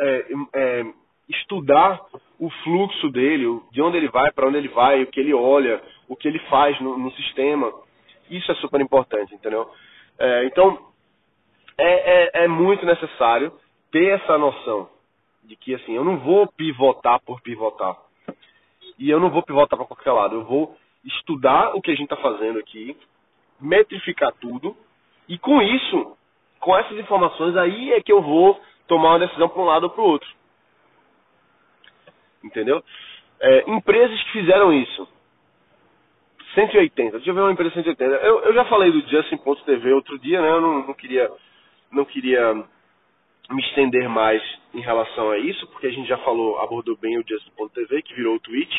é, 0.00 0.26
é, 0.54 0.86
estudar 1.28 2.00
o 2.40 2.50
fluxo 2.64 3.08
dele, 3.10 3.60
de 3.70 3.80
onde 3.80 3.98
ele 3.98 4.08
vai, 4.08 4.32
para 4.32 4.48
onde 4.48 4.56
ele 4.56 4.68
vai, 4.68 5.02
o 5.02 5.06
que 5.06 5.20
ele 5.20 5.32
olha, 5.32 5.80
o 6.08 6.16
que 6.16 6.26
ele 6.26 6.38
faz 6.50 6.78
no, 6.80 6.98
no 6.98 7.10
sistema. 7.12 7.72
Isso 8.28 8.50
é 8.50 8.54
super 8.56 8.80
importante, 8.80 9.34
entendeu? 9.34 9.70
É, 10.18 10.44
então, 10.46 10.78
é, 11.78 12.40
é, 12.40 12.44
é, 12.44 12.48
muito 12.48 12.84
necessário 12.84 13.52
ter 13.90 14.20
essa 14.20 14.38
noção 14.38 14.88
de 15.44 15.56
que, 15.56 15.74
assim, 15.74 15.94
eu 15.94 16.04
não 16.04 16.18
vou 16.18 16.46
pivotar 16.46 17.20
por 17.20 17.40
pivotar. 17.40 17.96
E 18.98 19.10
eu 19.10 19.20
não 19.20 19.30
vou 19.30 19.42
pivotar 19.42 19.78
para 19.78 19.86
qualquer 19.86 20.12
lado. 20.12 20.36
Eu 20.36 20.44
vou 20.44 20.76
estudar 21.04 21.74
o 21.74 21.80
que 21.80 21.90
a 21.90 21.94
gente 21.94 22.12
está 22.12 22.16
fazendo 22.16 22.58
aqui, 22.58 22.96
metrificar 23.60 24.32
tudo, 24.40 24.76
e 25.28 25.38
com 25.38 25.60
isso, 25.62 26.16
com 26.60 26.76
essas 26.76 26.98
informações, 26.98 27.56
aí 27.56 27.92
é 27.92 28.00
que 28.00 28.12
eu 28.12 28.22
vou 28.22 28.60
tomar 28.86 29.10
uma 29.10 29.18
decisão 29.18 29.48
para 29.48 29.62
um 29.62 29.66
lado 29.66 29.84
ou 29.84 29.90
para 29.90 30.02
o 30.02 30.06
outro 30.06 30.36
entendeu? 32.46 32.82
É, 33.40 33.70
empresas 33.70 34.22
que 34.24 34.32
fizeram 34.32 34.72
isso. 34.72 35.08
180. 36.56 37.18
Deixa 37.18 37.30
eu 37.30 37.34
ver 37.34 37.42
uma 37.42 37.52
empresa 37.52 37.74
180. 37.74 38.02
Eu, 38.02 38.40
eu 38.40 38.54
já 38.54 38.64
falei 38.64 38.90
do 38.90 39.06
Justin.tv 39.06 39.92
outro 39.92 40.18
dia, 40.18 40.40
né? 40.40 40.48
Eu 40.48 40.60
não, 40.60 40.86
não, 40.86 40.94
queria, 40.94 41.30
não 41.92 42.04
queria 42.06 42.54
me 43.50 43.62
estender 43.62 44.08
mais 44.08 44.42
em 44.72 44.80
relação 44.80 45.30
a 45.30 45.38
isso, 45.38 45.66
porque 45.68 45.86
a 45.86 45.90
gente 45.90 46.08
já 46.08 46.16
falou, 46.18 46.58
abordou 46.60 46.96
bem 46.96 47.18
o 47.18 47.24
Justin.tv, 47.28 48.02
que 48.02 48.14
virou 48.14 48.36
o 48.36 48.40
Twitch, 48.40 48.74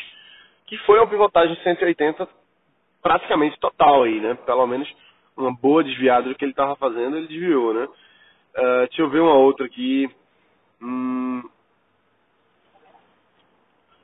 que 0.65 0.77
foi 0.79 0.97
uma 0.97 1.07
pivotagem 1.07 1.55
180 1.63 2.27
praticamente 3.01 3.59
total 3.59 4.03
aí, 4.03 4.19
né? 4.19 4.33
Pelo 4.45 4.65
menos 4.65 4.91
uma 5.37 5.53
boa 5.53 5.83
desviada 5.83 6.27
do 6.27 6.35
que 6.35 6.43
ele 6.43 6.51
estava 6.51 6.75
fazendo, 6.75 7.15
ele 7.15 7.27
desviou, 7.27 7.73
né? 7.73 7.85
Uh, 7.85 8.87
deixa 8.87 9.03
eu 9.03 9.09
ver 9.09 9.19
uma 9.19 9.35
outra 9.35 9.67
aqui. 9.67 10.09
Hum, 10.81 11.43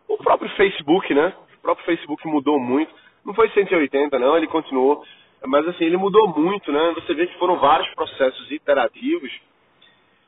o 0.07 0.17
próprio 0.17 0.49
Facebook, 0.51 1.11
né? 1.11 1.33
O 1.57 1.61
próprio 1.61 1.85
Facebook 1.87 2.27
mudou 2.27 2.59
muito. 2.59 3.02
Não 3.25 3.33
foi 3.33 3.49
180, 3.49 4.17
não, 4.19 4.37
ele 4.37 4.47
continuou. 4.47 5.03
Mas 5.45 5.67
assim, 5.67 5.85
ele 5.85 5.97
mudou 5.97 6.27
muito, 6.27 6.71
né? 6.71 6.93
Você 6.95 7.13
vê 7.13 7.27
que 7.27 7.37
foram 7.37 7.57
vários 7.57 7.87
processos 7.93 8.49
iterativos 8.51 9.31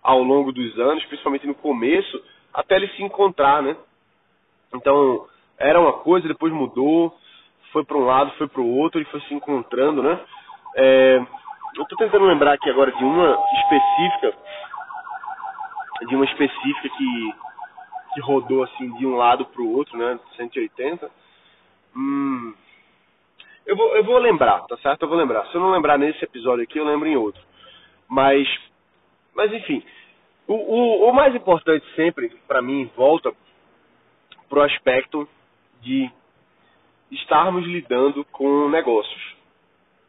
ao 0.03 0.21
longo 0.21 0.51
dos 0.51 0.77
anos, 0.77 1.03
principalmente 1.05 1.47
no 1.47 1.55
começo, 1.55 2.23
até 2.53 2.75
ele 2.75 2.87
se 2.89 3.01
encontrar, 3.01 3.61
né? 3.61 3.75
Então, 4.73 5.25
era 5.57 5.79
uma 5.79 5.93
coisa, 5.93 6.27
depois 6.27 6.53
mudou, 6.53 7.17
foi 7.71 7.83
para 7.83 7.97
um 7.97 8.05
lado, 8.05 8.31
foi 8.37 8.47
para 8.47 8.61
o 8.61 8.77
outro, 8.77 9.01
e 9.01 9.05
foi 9.05 9.21
se 9.21 9.33
encontrando, 9.33 10.03
né? 10.03 10.19
É, 10.75 11.17
eu 11.77 11.83
estou 11.83 11.97
tentando 11.97 12.25
lembrar 12.25 12.53
aqui 12.53 12.69
agora 12.69 12.91
de 12.91 13.03
uma 13.03 13.37
específica, 13.61 14.33
de 16.07 16.15
uma 16.15 16.25
específica 16.25 16.89
que 16.89 17.33
que 18.15 18.21
rodou 18.21 18.63
assim 18.63 18.93
de 18.93 19.05
um 19.05 19.17
lado 19.17 19.45
para 19.45 19.61
o 19.61 19.75
outro, 19.75 19.97
né? 19.97 20.17
180. 20.37 21.11
Hum, 21.93 22.53
eu 23.65 23.75
vou, 23.75 23.95
eu 23.95 24.03
vou 24.03 24.17
lembrar, 24.17 24.61
tá 24.67 24.77
certo? 24.77 25.03
Eu 25.03 25.09
vou 25.09 25.17
lembrar. 25.17 25.45
Se 25.47 25.55
eu 25.55 25.61
não 25.61 25.71
lembrar 25.71 25.97
nesse 25.97 26.23
episódio 26.23 26.63
aqui, 26.63 26.77
eu 26.77 26.85
lembro 26.85 27.07
em 27.07 27.17
outro. 27.17 27.41
Mas, 28.07 28.47
mas 29.33 29.51
enfim, 29.51 29.83
o, 30.47 30.53
o, 30.53 31.09
o 31.09 31.13
mais 31.13 31.33
importante 31.33 31.85
sempre, 31.95 32.29
para 32.47 32.61
mim, 32.61 32.89
volta 32.95 33.33
pro 34.47 34.61
aspecto 34.61 35.27
de 35.81 36.09
estarmos 37.11 37.65
lidando 37.65 38.23
com 38.25 38.69
negócios. 38.69 39.35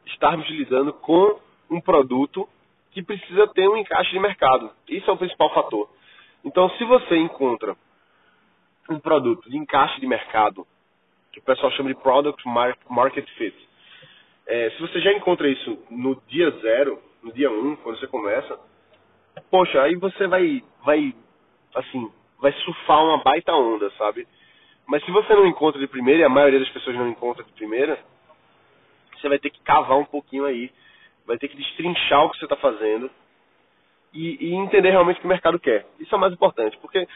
Estarmos 0.07 0.49
lidando 0.51 0.93
com 0.93 1.39
um 1.71 1.81
produto 1.81 2.49
que 2.93 3.03
precisa 3.03 3.47
ter 3.49 3.69
um 3.69 3.77
encaixe 3.77 4.11
de 4.11 4.21
mercado. 4.21 4.71
Isso 4.89 5.11
é 5.11 5.13
o 5.13 5.19
principal 5.19 5.53
fator. 5.53 5.89
Então, 6.45 6.71
se 6.71 6.85
você 6.85 7.17
encontra 7.17 7.77
um 8.89 9.01
produto 9.01 9.51
de 9.51 9.57
encaixe 9.57 10.01
de 10.01 10.07
mercado, 10.07 10.67
que 11.37 11.41
o 11.41 11.43
pessoal 11.43 11.71
chama 11.73 11.91
de 11.91 12.01
Product 12.01 12.43
Market 12.89 13.29
Fit. 13.37 13.69
É, 14.47 14.71
se 14.71 14.81
você 14.81 15.01
já 15.01 15.13
encontra 15.13 15.47
isso 15.47 15.79
no 15.91 16.17
dia 16.29 16.51
zero, 16.63 16.99
no 17.23 17.31
dia 17.31 17.51
um, 17.51 17.77
quando 17.77 18.01
você 18.01 18.07
começa, 18.07 18.59
poxa, 19.51 19.83
aí 19.83 19.97
você 19.97 20.27
vai, 20.27 20.63
vai, 20.83 21.15
assim, 21.75 22.11
vai 22.41 22.53
surfar 22.53 23.05
uma 23.05 23.23
baita 23.23 23.53
onda, 23.53 23.91
sabe? 23.99 24.27
Mas 24.87 25.05
se 25.05 25.11
você 25.11 25.35
não 25.35 25.47
encontra 25.47 25.79
de 25.79 25.87
primeira, 25.87 26.23
e 26.23 26.25
a 26.25 26.29
maioria 26.29 26.59
das 26.59 26.71
pessoas 26.71 26.97
não 26.97 27.09
encontra 27.09 27.45
de 27.45 27.53
primeira, 27.53 27.99
você 29.15 29.29
vai 29.29 29.39
ter 29.39 29.51
que 29.51 29.61
cavar 29.61 29.99
um 29.99 30.07
pouquinho 30.07 30.47
aí, 30.47 30.73
vai 31.27 31.37
ter 31.37 31.49
que 31.49 31.57
destrinchar 31.57 32.25
o 32.25 32.31
que 32.31 32.39
você 32.39 32.47
está 32.47 32.57
fazendo 32.57 33.11
e, 34.15 34.39
e, 34.41 34.55
entender 34.55 34.91
realmente 34.91 35.19
o 35.19 35.21
que 35.21 35.27
o 35.27 35.29
mercado 35.29 35.59
quer. 35.59 35.85
Isso 36.01 36.15
é 36.15 36.17
o 36.17 36.21
mais 36.21 36.33
importante, 36.33 36.79
porque 36.79 37.07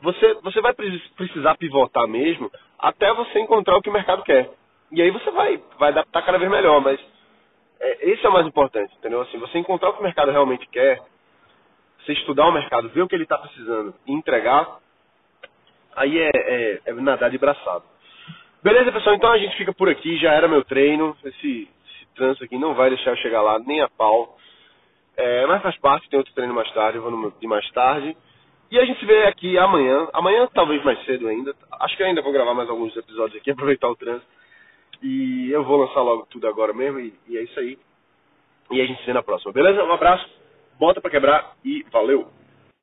você, 0.00 0.34
você 0.42 0.60
vai 0.60 0.74
precisar 1.16 1.56
pivotar 1.56 2.06
mesmo 2.06 2.50
até 2.78 3.12
você 3.12 3.40
encontrar 3.40 3.76
o 3.76 3.82
que 3.82 3.90
o 3.90 3.92
mercado 3.92 4.22
quer. 4.22 4.50
E 4.92 5.02
aí 5.02 5.10
você 5.10 5.30
vai, 5.30 5.62
vai 5.78 5.90
adaptar 5.90 6.22
cada 6.22 6.38
vez 6.38 6.50
melhor, 6.50 6.80
mas 6.80 7.00
é, 7.80 8.10
esse 8.10 8.24
é 8.24 8.28
o 8.28 8.32
mais 8.32 8.46
importante, 8.46 8.94
entendeu? 8.96 9.20
Assim, 9.22 9.38
você 9.38 9.58
encontrar 9.58 9.90
o 9.90 9.94
que 9.94 10.00
o 10.00 10.04
mercado 10.04 10.30
realmente 10.30 10.66
quer, 10.68 11.00
você 12.04 12.12
estudar 12.12 12.46
o 12.46 12.52
mercado, 12.52 12.88
ver 12.90 13.02
o 13.02 13.08
que 13.08 13.14
ele 13.14 13.24
está 13.24 13.36
precisando 13.38 13.94
e 14.06 14.12
entregar, 14.12 14.78
aí 15.94 16.18
é, 16.18 16.30
é, 16.34 16.80
é 16.86 16.92
nadar 16.94 17.30
de 17.30 17.38
braçado. 17.38 17.84
Beleza, 18.62 18.90
pessoal? 18.90 19.14
Então 19.14 19.30
a 19.30 19.38
gente 19.38 19.56
fica 19.56 19.72
por 19.72 19.88
aqui. 19.88 20.18
Já 20.18 20.32
era 20.32 20.48
meu 20.48 20.64
treino. 20.64 21.16
Esse, 21.24 21.68
esse 21.86 22.06
trânsito 22.16 22.44
aqui 22.44 22.58
não 22.58 22.74
vai 22.74 22.90
deixar 22.90 23.10
eu 23.10 23.16
chegar 23.16 23.40
lá 23.40 23.58
nem 23.60 23.80
a 23.80 23.88
pau. 23.88 24.36
É, 25.16 25.46
mas 25.46 25.62
faz 25.62 25.76
parte, 25.78 26.08
tem 26.08 26.18
outro 26.18 26.34
treino 26.34 26.54
mais 26.54 26.70
tarde, 26.72 26.98
eu 26.98 27.02
vou 27.02 27.10
no 27.10 27.30
de 27.30 27.46
mais 27.46 27.68
tarde. 27.70 28.16
E 28.70 28.78
a 28.78 28.84
gente 28.84 29.04
vê 29.06 29.24
aqui 29.24 29.56
amanhã. 29.58 30.08
Amanhã, 30.12 30.48
talvez 30.52 30.82
mais 30.84 31.02
cedo 31.04 31.28
ainda. 31.28 31.54
Acho 31.80 31.96
que 31.96 32.02
ainda 32.02 32.22
vou 32.22 32.32
gravar 32.32 32.54
mais 32.54 32.68
alguns 32.68 32.96
episódios 32.96 33.40
aqui, 33.40 33.50
aproveitar 33.52 33.88
o 33.88 33.96
trânsito. 33.96 34.26
E 35.02 35.50
eu 35.50 35.64
vou 35.64 35.78
lançar 35.78 36.02
logo 36.02 36.26
tudo 36.26 36.46
agora 36.48 36.72
mesmo. 36.72 37.00
E, 37.00 37.14
e 37.28 37.38
é 37.38 37.42
isso 37.42 37.58
aí. 37.58 37.78
E 38.70 38.80
a 38.80 38.86
gente 38.86 39.00
se 39.00 39.06
vê 39.06 39.12
na 39.12 39.22
próxima, 39.22 39.52
beleza? 39.52 39.82
Um 39.82 39.92
abraço, 39.92 40.28
bota 40.78 41.00
pra 41.00 41.10
quebrar 41.10 41.56
e 41.64 41.82
valeu! 41.90 42.37